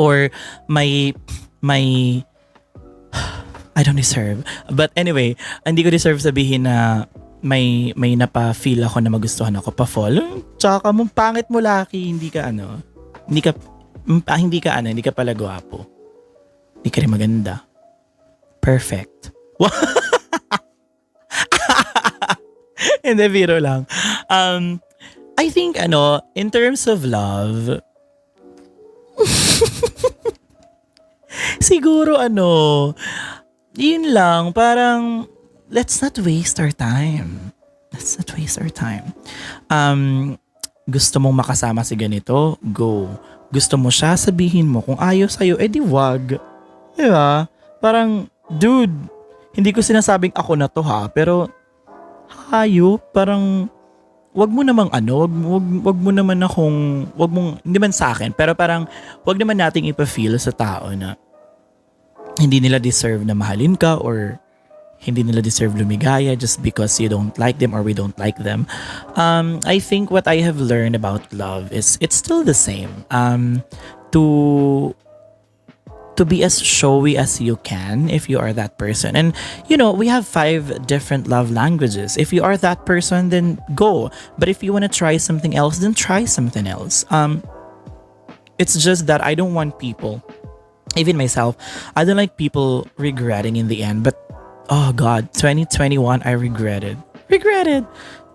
[0.00, 0.32] or
[0.68, 1.12] may
[1.60, 1.84] may
[3.76, 4.44] I don't deserve.
[4.72, 7.06] But anyway, hindi ko deserve sabihin na
[7.40, 10.20] may may napa-feel ako na magustuhan ako pa-fall.
[10.60, 12.80] Tsaka mong pangit mo laki, hindi ka ano,
[13.28, 13.52] hindi ka
[14.28, 15.84] ah, hindi ka ano, hindi ka pala gwapo.
[16.80, 17.64] Hindi ka rin maganda.
[18.60, 19.32] Perfect.
[23.04, 23.88] Hindi, biro lang.
[24.28, 24.80] Um,
[25.40, 27.80] I think, ano, in terms of love,
[31.70, 32.92] siguro, ano,
[33.74, 35.24] yun lang, parang,
[35.70, 37.54] let's not waste our time.
[37.94, 39.14] Let's not waste our time.
[39.70, 40.34] Um,
[40.90, 43.06] gusto mong makasama si ganito, go.
[43.50, 44.82] Gusto mo siya, sabihin mo.
[44.82, 46.38] Kung ayaw sa'yo, edi wag.
[46.94, 47.46] Diba?
[47.78, 48.94] Parang, dude,
[49.54, 51.50] hindi ko sinasabing ako na to ha, pero
[52.50, 53.66] hayo, parang
[54.30, 58.14] wag mo namang ano, wag, wag, wag mo naman akong, wag mong, hindi man sa
[58.14, 58.86] akin, pero parang
[59.26, 61.18] wag naman nating ipa-feel sa tao na
[62.38, 64.38] hindi nila deserve na mahalin ka or
[65.00, 68.68] hindi nila deserve lumigaya just because you don't like them or we don't like them.
[69.16, 73.08] Um, I think what I have learned about love is it's still the same.
[73.10, 73.64] Um,
[74.12, 74.94] to
[76.20, 79.16] to be as showy as you can if you are that person.
[79.16, 79.32] And
[79.68, 82.20] you know, we have five different love languages.
[82.20, 84.10] If you are that person, then go.
[84.36, 87.08] But if you want to try something else, then try something else.
[87.08, 87.42] Um,
[88.58, 90.20] it's just that I don't want people,
[90.94, 91.56] even myself,
[91.96, 94.04] I don't like people regretting in the end.
[94.04, 94.20] But
[94.70, 96.96] oh God, 2021, I regretted.
[97.28, 97.84] Regretted.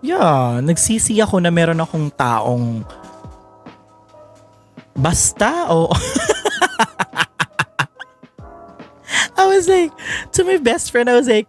[0.04, 2.84] Yeah, nagsisi ako na meron akong taong
[4.96, 5.92] basta o
[9.36, 9.92] I was like,
[10.32, 11.48] to my best friend, I was like,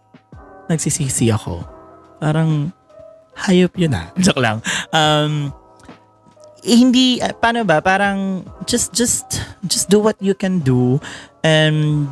[0.67, 1.63] nagsisisi ako.
[2.19, 2.75] Parang,
[3.47, 4.11] hayop yun ah.
[4.23, 4.59] Joke lang.
[4.91, 5.55] Um,
[6.67, 7.79] hindi, uh, paano ba?
[7.79, 10.99] Parang, just, just, just do what you can do.
[11.47, 12.11] And,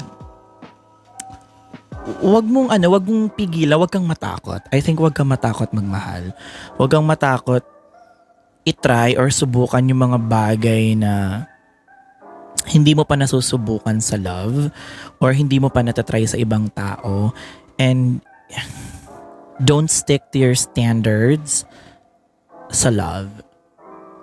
[2.06, 4.62] wag mong ano, wag mong pigilan, wag kang matakot.
[4.70, 6.34] I think wag kang matakot magmahal.
[6.78, 7.66] Wag kang matakot
[8.66, 11.46] i-try or subukan yung mga bagay na
[12.66, 14.74] hindi mo pa nasusubukan sa love
[15.22, 17.30] or hindi mo pa natatry sa ibang tao
[17.78, 18.26] and
[19.62, 21.62] don't stick to your standards
[22.74, 23.30] sa love.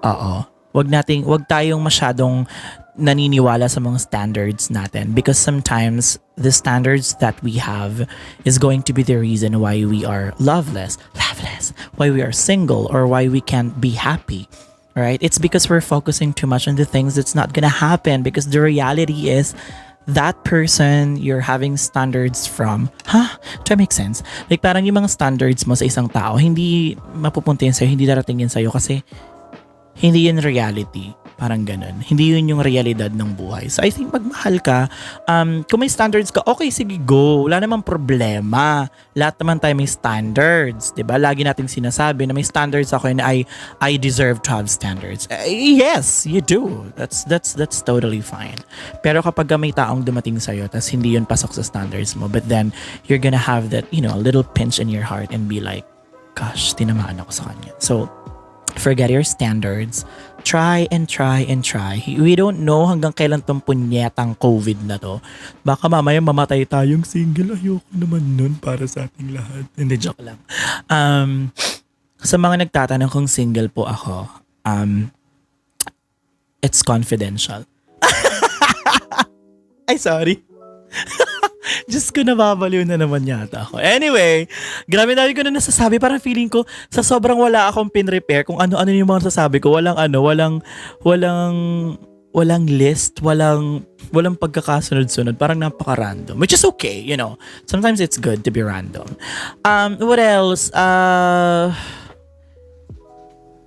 [0.02, 0.42] Oo.
[0.74, 2.42] Wag nating wag tayong masyadong
[2.98, 8.04] naniniwala sa mga standards natin because sometimes the standards that we have
[8.44, 12.88] is going to be the reason why we are loveless, loveless, why we are single
[12.92, 14.44] or why we can't be happy.
[14.94, 15.18] right?
[15.22, 18.60] It's because we're focusing too much on the things that's not gonna happen because the
[18.60, 19.54] reality is
[20.06, 23.38] that person you're having standards from, huh?
[23.64, 24.22] To make sense?
[24.50, 28.42] Like parang yung mga standards mo sa isang tao, hindi mapupunta yun sa'yo, hindi darating
[28.42, 29.00] yun sa'yo kasi
[29.96, 31.14] hindi yun reality.
[31.40, 32.02] Parang ganun.
[32.04, 33.68] Hindi yun yung realidad ng buhay.
[33.72, 34.90] So I think magmahal ka,
[35.26, 37.48] um, kung may standards ka, okay, sige, go.
[37.48, 38.88] Wala namang problema.
[39.16, 40.92] Lahat naman tayo may standards.
[41.02, 43.44] ba Lagi nating sinasabi na may standards ako and I,
[43.80, 45.26] I deserve to have standards.
[45.30, 46.90] Uh, yes, you do.
[46.96, 48.58] That's, that's, that's totally fine.
[49.00, 52.72] Pero kapag may taong dumating sa'yo, tas hindi yun pasok sa standards mo, but then
[53.06, 55.84] you're gonna have that, you know, a little pinch in your heart and be like,
[56.34, 57.72] gosh, tinamaan ako sa kanya.
[57.78, 58.08] So,
[58.80, 60.04] forget your standards
[60.42, 62.02] try and try and try.
[62.06, 65.22] We don't know hanggang kailan tong punyetang COVID na to.
[65.62, 67.56] Baka mamaya mamatay tayong single.
[67.56, 69.64] Ayoko naman nun para sa ating lahat.
[69.78, 70.38] Hindi, joke lang.
[70.90, 71.54] Um,
[72.22, 74.28] sa mga nagtatanong kung single po ako,
[74.66, 75.10] um,
[76.62, 77.66] it's confidential.
[79.90, 80.42] Ay, sorry.
[81.90, 83.78] Diyos ko, nababaliw na naman yata ako.
[83.78, 84.50] Anyway,
[84.90, 86.02] grabe dami ko na nasasabi.
[86.02, 89.98] Parang feeling ko, sa sobrang wala akong pin-repair, kung ano-ano yung mga nasasabi ko, walang
[89.98, 90.54] ano, walang,
[91.06, 91.56] walang,
[92.32, 95.38] walang list, walang, walang pagkakasunod-sunod.
[95.38, 96.38] Parang napaka-random.
[96.40, 97.38] Which is okay, you know.
[97.68, 99.06] Sometimes it's good to be random.
[99.62, 100.72] Um, what else?
[100.72, 101.70] Uh,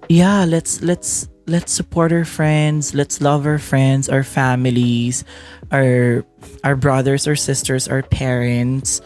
[0.10, 2.94] yeah, let's, let's, let's support our friends.
[2.94, 5.24] Let's love our friends, our families,
[5.72, 6.26] our
[6.64, 9.02] our brothers or sisters, our parents,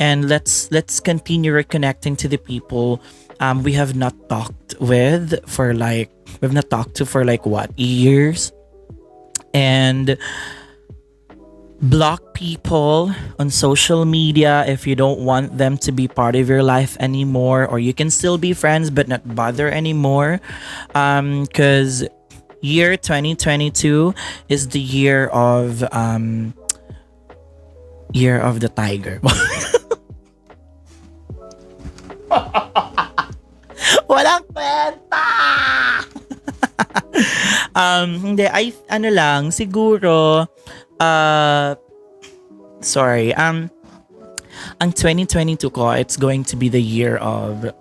[0.00, 3.00] and let's let's continue reconnecting to the people
[3.40, 7.76] um, we have not talked with for like we've not talked to for like what
[7.78, 8.52] years,
[9.52, 10.16] and
[11.82, 13.10] block people
[13.40, 17.66] on social media if you don't want them to be part of your life anymore
[17.66, 20.40] or you can still be friends but not bother anymore.
[20.88, 22.08] Because um,
[22.62, 24.14] year 2022
[24.48, 26.54] is the year of um,
[28.12, 29.18] year of the tiger.
[34.08, 35.26] Walang kwenta!
[37.72, 40.44] Um hindi I ano lang siguro
[41.02, 41.74] uh,
[42.80, 43.34] sorry.
[43.34, 43.70] Um,
[44.80, 47.74] ang 2022 ko, it's going to be the year of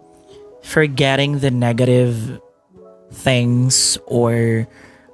[0.63, 2.41] forgetting the negative
[3.11, 4.67] things or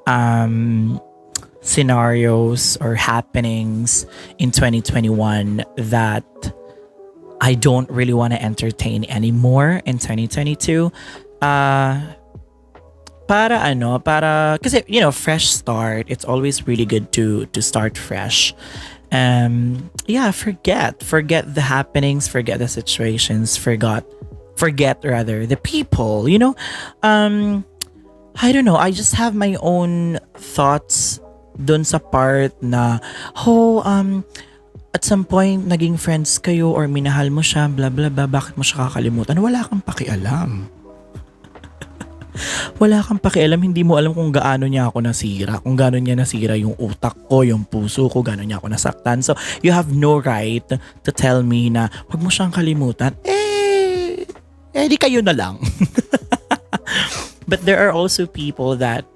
[0.05, 1.01] um,
[1.61, 4.05] scenarios or happenings
[4.37, 6.23] in 2021 that
[7.41, 10.91] I don't really want to entertain anymore in 2022.
[11.41, 12.01] Uh,
[13.27, 16.07] para ano, para kasi you know, fresh start.
[16.09, 18.55] It's always really good to to start fresh.
[19.11, 24.03] Um yeah, forget, forget the happenings, forget the situations, forgot
[24.55, 26.55] forget rather the people, you know?
[27.03, 27.63] Um
[28.39, 31.19] I don't know, I just have my own thoughts
[31.57, 33.01] dun sa part na
[33.45, 34.21] oh um
[34.93, 38.61] at some point naging friends kayo or minahal mo siya blah blah blah bakit mo
[38.61, 40.69] siya kakalimutan wala kang pakialam
[42.77, 46.53] wala kang pakialam, hindi mo alam kung gaano niya ako nasira, kung gaano niya nasira
[46.53, 49.25] yung utak ko, yung puso ko, gaano niya ako nasaktan.
[49.25, 49.33] So,
[49.65, 53.17] you have no right to tell me na wag mo siyang kalimutan.
[53.25, 54.25] Eh,
[54.77, 55.57] eh di kayo na lang.
[57.49, 59.07] But there are also people that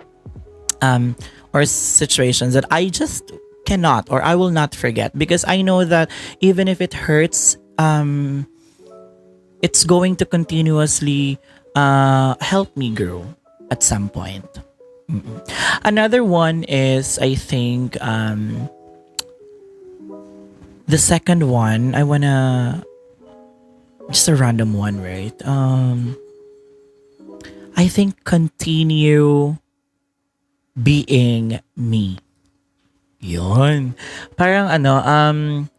[0.81, 1.13] um
[1.53, 3.29] or situations that I just
[3.67, 6.09] cannot or I will not forget because I know that
[6.39, 8.47] even if it hurts um
[9.61, 11.37] it's going to continuously
[11.75, 13.27] uh, help me grow
[13.71, 14.45] at some point.
[15.83, 18.69] Another one is, I think, um,
[20.87, 22.83] the second one, I wanna,
[24.11, 25.35] just a random one, right?
[25.47, 26.15] Um,
[27.75, 29.57] I think continue
[30.75, 32.19] being me.
[33.19, 33.95] Yon.
[34.35, 35.69] Parang ano, um,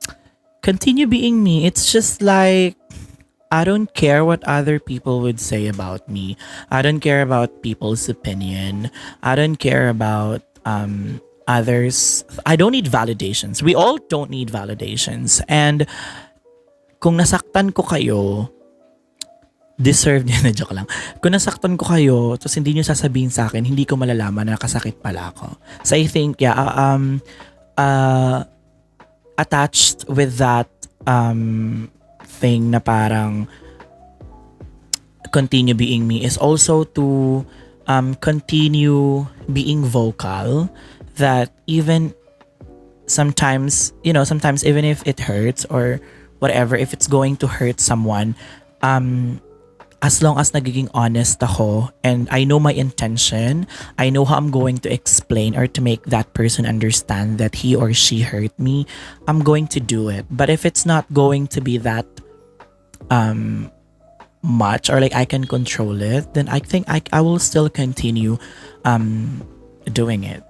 [0.62, 1.66] continue being me.
[1.66, 2.76] It's just like,
[3.52, 6.40] I don't care what other people would say about me.
[6.72, 8.88] I don't care about people's opinion.
[9.20, 12.24] I don't care about um, others.
[12.48, 13.60] I don't need validations.
[13.60, 15.44] We all don't need validations.
[15.52, 15.84] And
[16.96, 18.48] kung nasaktan ko kayo,
[19.76, 20.88] deserve niya na joke lang.
[21.20, 25.04] Kung nasaktan ko kayo, tapos hindi niyo sasabihin sa akin, hindi ko malalaman na nakasakit
[25.04, 25.60] pala ako.
[25.84, 27.20] So I think, yeah, uh, um,
[27.76, 28.48] uh,
[29.36, 30.72] attached with that
[31.04, 31.92] um,
[32.42, 33.46] thing na parang
[35.30, 37.40] continue being me is also to
[37.86, 39.24] um, continue
[39.54, 40.66] being vocal
[41.16, 42.10] that even
[43.06, 46.02] sometimes you know sometimes even if it hurts or
[46.42, 48.34] whatever if it's going to hurt someone
[48.82, 49.40] um
[50.02, 54.50] as long as nagiging honest ako and I know my intention, I know how I'm
[54.50, 58.84] going to explain or to make that person understand that he or she hurt me,
[59.30, 60.26] I'm going to do it.
[60.28, 62.04] But if it's not going to be that
[63.10, 63.70] um
[64.42, 68.38] much or like I can control it, then I think I, I will still continue
[68.84, 69.46] um
[69.92, 70.42] doing it.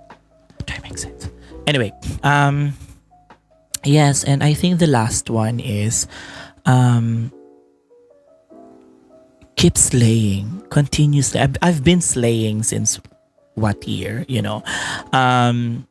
[0.67, 1.29] That makes sense.
[1.67, 1.93] Anyway,
[2.23, 2.75] um
[3.85, 6.07] yes, and I think the last one is
[6.67, 7.33] um
[9.57, 11.39] keep slaying continuously.
[11.41, 12.99] I've, I've been slaying since
[13.55, 14.63] what year, you know?
[15.13, 15.87] Um,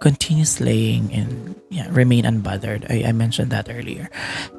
[0.00, 2.84] continue slaying and yeah, remain unbothered.
[2.90, 4.08] I, I mentioned that earlier.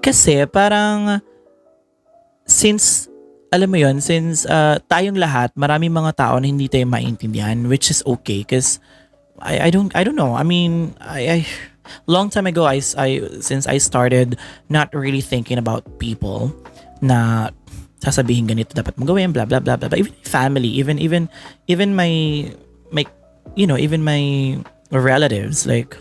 [0.01, 1.21] Kasi parang
[2.47, 3.07] since
[3.51, 7.88] alam mo yon since uh, tayong lahat maraming mga tao na hindi tayo maintindihan which
[7.88, 8.79] is okay because
[9.39, 11.38] I, I don't I don't know I mean I, I
[12.07, 14.35] long time ago I, I since I started
[14.67, 16.51] not really thinking about people
[16.99, 17.51] na
[18.03, 21.31] sasabihin ganito dapat mo gawin blah blah blah blah, even family even even
[21.71, 22.11] even my
[22.91, 23.07] my
[23.55, 24.55] you know even my
[24.91, 25.97] relatives like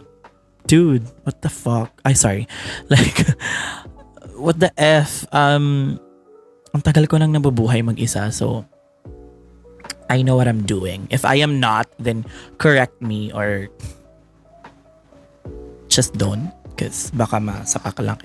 [0.67, 2.47] dude what the fuck I sorry
[2.93, 3.23] like
[4.35, 5.99] what the f um
[6.75, 8.67] ang tagal ko nang nabubuhay mag-isa so
[10.09, 11.09] I know what I'm doing.
[11.11, 12.25] If I am not, then
[12.59, 13.69] correct me or
[15.89, 18.21] just don't because baka masapak lang.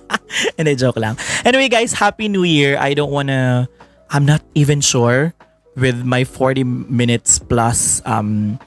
[0.58, 1.16] And I joke lang.
[1.44, 2.78] Anyway guys, Happy New Year.
[2.78, 3.68] I don't wanna,
[4.10, 5.34] I'm not even sure
[5.76, 8.58] with my 40 minutes plus um,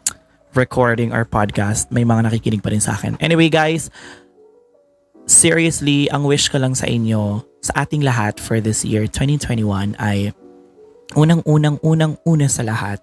[0.55, 3.19] recording our podcast, may mga nakikinig pa rin sa akin.
[3.19, 3.91] Anyway guys,
[5.27, 10.31] seriously, ang wish ko lang sa inyo, sa ating lahat for this year, 2021, ay
[11.13, 12.99] unang-unang unang-una sa lahat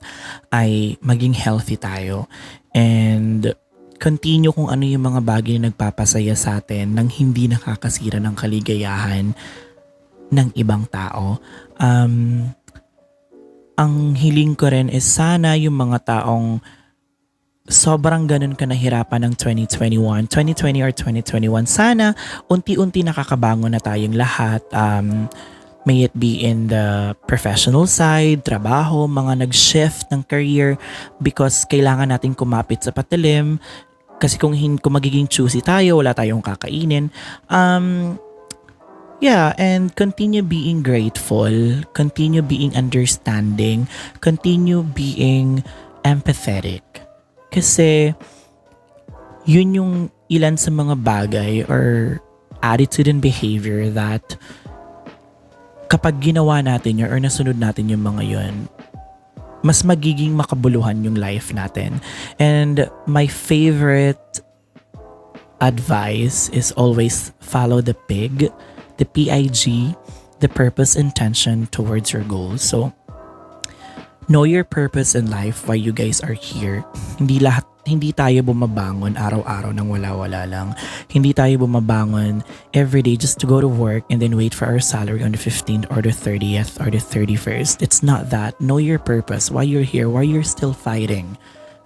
[0.50, 2.26] ay maging healthy tayo.
[2.74, 3.54] And
[4.02, 9.30] continue kung ano yung mga bagay na nagpapasaya sa atin nang hindi nakakasira ng kaligayahan
[10.32, 11.38] ng ibang tao.
[11.78, 12.50] Um,
[13.78, 16.58] ang hiling ko rin is sana yung mga taong
[17.72, 22.12] sobrang ganun ka nahirapan ng 2021, 2020 or 2021, sana
[22.46, 24.60] unti-unti nakakabangon na tayong lahat.
[24.70, 25.26] Um,
[25.82, 30.78] may it be in the professional side, trabaho, mga nag-shift ng career
[31.18, 33.58] because kailangan natin kumapit sa patilim,
[34.22, 37.10] kasi kung, hin, kung magiging choosy tayo, wala tayong kakainin.
[37.50, 38.14] Um,
[39.18, 41.50] yeah, and continue being grateful,
[41.90, 43.90] continue being understanding,
[44.22, 45.66] continue being
[46.06, 46.86] empathetic.
[47.52, 48.16] Kasi
[49.44, 49.92] yun yung
[50.32, 52.18] ilan sa mga bagay or
[52.64, 54.24] attitude and behavior that
[55.92, 58.54] kapag ginawa natin yun or nasunod natin yung mga yun,
[59.60, 62.00] mas magiging makabuluhan yung life natin.
[62.40, 64.40] And my favorite
[65.60, 68.50] advice is always follow the PIG,
[68.96, 69.94] the PIG,
[70.40, 72.64] the purpose intention towards your goals.
[72.64, 72.90] So,
[74.32, 76.80] know your purpose in life, why you guys are here.
[77.20, 80.72] Hindi lahat hindi tayo bumabangon araw-araw nang wala-wala lang.
[81.12, 82.40] Hindi tayo bumabangon
[82.72, 85.42] every day just to go to work and then wait for our salary on the
[85.42, 87.84] 15th or the 30th or the 31st.
[87.84, 88.56] It's not that.
[88.62, 91.36] Know your purpose, why you're here, why you're still fighting.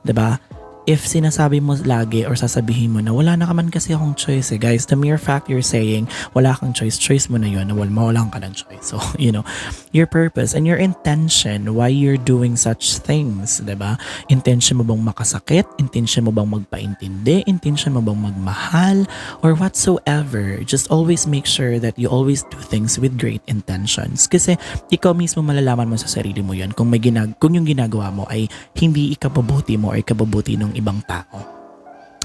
[0.07, 0.39] 'Di ba?
[0.87, 4.55] If sinasabi mo lagi or sasabihin mo na wala na ka man kasi akong choice
[4.55, 4.87] eh guys.
[4.87, 8.31] The mere fact you're saying wala kang choice choice mo na yun na wala mawalan
[8.31, 8.95] ka ng choice.
[8.95, 9.43] So you know
[9.91, 13.75] your purpose and your intention why you're doing such things ba?
[13.75, 13.93] Diba?
[14.31, 15.67] intention mo bang makasakit?
[15.83, 17.51] Intention mo bang magpaintindi?
[17.51, 19.11] Intention mo bang magmahal?
[19.43, 24.31] Or whatsoever just always make sure that you always do things with great intentions.
[24.31, 24.55] Kasi
[24.95, 26.71] ikaw mismo malalaman mo sa sarili mo yun.
[26.71, 28.47] Kung may ginag kung yung ginagawa mo ay
[28.79, 31.43] hindi ikapabuti mo or ikapabuti ng ibang tao.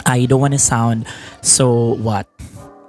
[0.06, 1.08] I don't want to sound
[1.40, 2.28] so what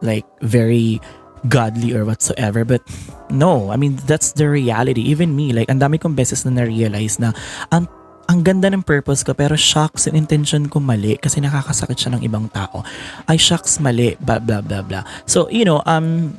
[0.02, 0.98] like very
[1.46, 2.82] godly or whatsoever but
[3.30, 5.02] no I mean that's the reality.
[5.06, 7.30] Even me like ang dami kong beses na na-realize na
[7.70, 7.86] ang
[8.30, 12.22] ang ganda ng purpose ko pero shocks yung intention ko mali kasi nakakasakit siya ng
[12.26, 12.82] ibang tao.
[13.26, 15.04] Ay shocks mali blah blah blah blah.
[15.26, 16.38] So you know um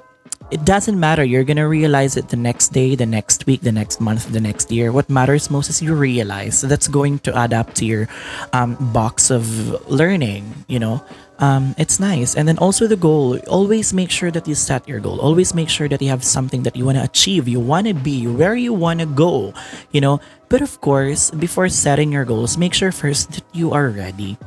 [0.54, 1.24] it doesn't matter.
[1.24, 4.72] You're gonna realize it the next day, the next week, the next month, the next
[4.72, 4.92] year.
[4.92, 6.60] What matters most is you realize.
[6.60, 8.08] So that's going to add up to your
[8.54, 9.44] um, box of
[9.90, 10.46] learning.
[10.68, 11.04] You know,
[11.40, 12.36] um, it's nice.
[12.36, 13.40] And then also the goal.
[13.50, 15.20] Always make sure that you set your goal.
[15.20, 17.48] Always make sure that you have something that you want to achieve.
[17.48, 19.54] You want to be where you want to go.
[19.92, 23.90] You know, but of course, before setting your goals, make sure first that you are
[23.90, 24.38] ready.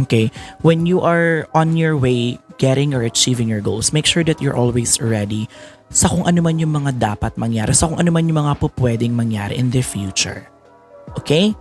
[0.00, 0.32] Okay,
[0.64, 4.56] when you are on your way getting or achieving your goals, make sure that you're
[4.56, 5.50] always ready
[5.92, 8.72] sa kung ano man yung mga dapat mangyari, sa kung ano man yung mga po
[8.80, 10.48] pwedeng mangyari in the future.
[11.20, 11.52] Okay?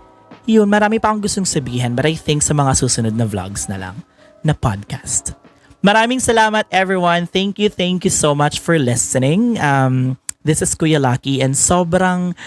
[0.47, 3.75] Yun, marami pa akong gustong sabihin but I think sa mga susunod na vlogs na
[3.75, 3.99] lang,
[4.41, 5.35] na podcast.
[5.83, 7.27] Maraming salamat everyone.
[7.27, 9.59] Thank you, thank you so much for listening.
[9.59, 10.15] Um,
[10.47, 12.37] this is Kuya Lucky and sobrang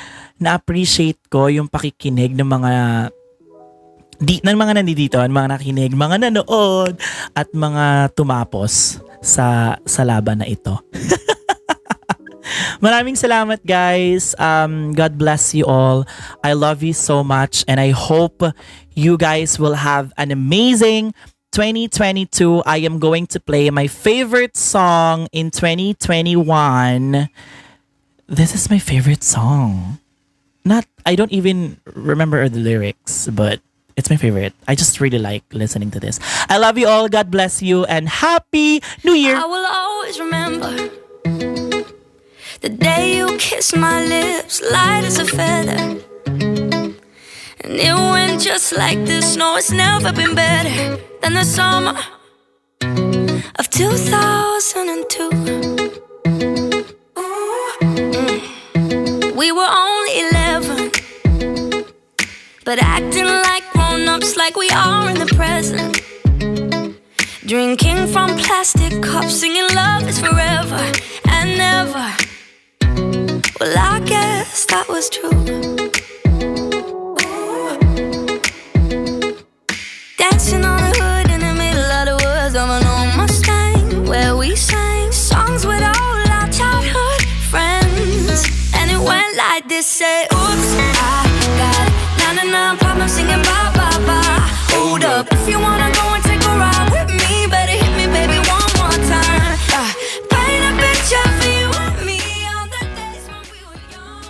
[0.40, 2.72] na-appreciate ko yung pakikinig ng mga
[4.20, 6.94] di, ng mga nandito, ng mga nakinig, mga nanood
[7.34, 10.76] at mga tumapos sa sa laban na ito.
[12.84, 14.36] Maraming salamat guys.
[14.36, 16.04] Um, God bless you all.
[16.44, 18.44] I love you so much and I hope
[18.92, 21.16] you guys will have an amazing
[21.56, 22.62] 2022.
[22.66, 27.30] I am going to play my favorite song in 2021.
[28.26, 29.98] This is my favorite song.
[30.64, 33.60] Not I don't even remember the lyrics, but
[33.96, 34.52] it's my favorite.
[34.66, 36.18] I just really like listening to this.
[36.48, 37.08] I love you all.
[37.08, 39.36] God bless you and happy New Year.
[39.36, 40.90] I will always remember
[42.60, 46.00] the day you kissed my lips, light as a feather.
[47.60, 49.36] And it went just like this.
[49.36, 51.96] No, it's never been better than the summer
[53.58, 55.30] of 2002.
[57.14, 59.36] Mm.
[59.36, 60.90] We were only 11,
[62.64, 63.63] but acting like
[64.34, 66.00] ups, like we are in the present.
[67.46, 70.92] Drinking from plastic cups, singing love is forever
[71.28, 72.14] and never.
[73.60, 75.30] Well, I guess that was true.
[80.16, 80.83] Dancing on
[95.32, 96.23] if you wanna go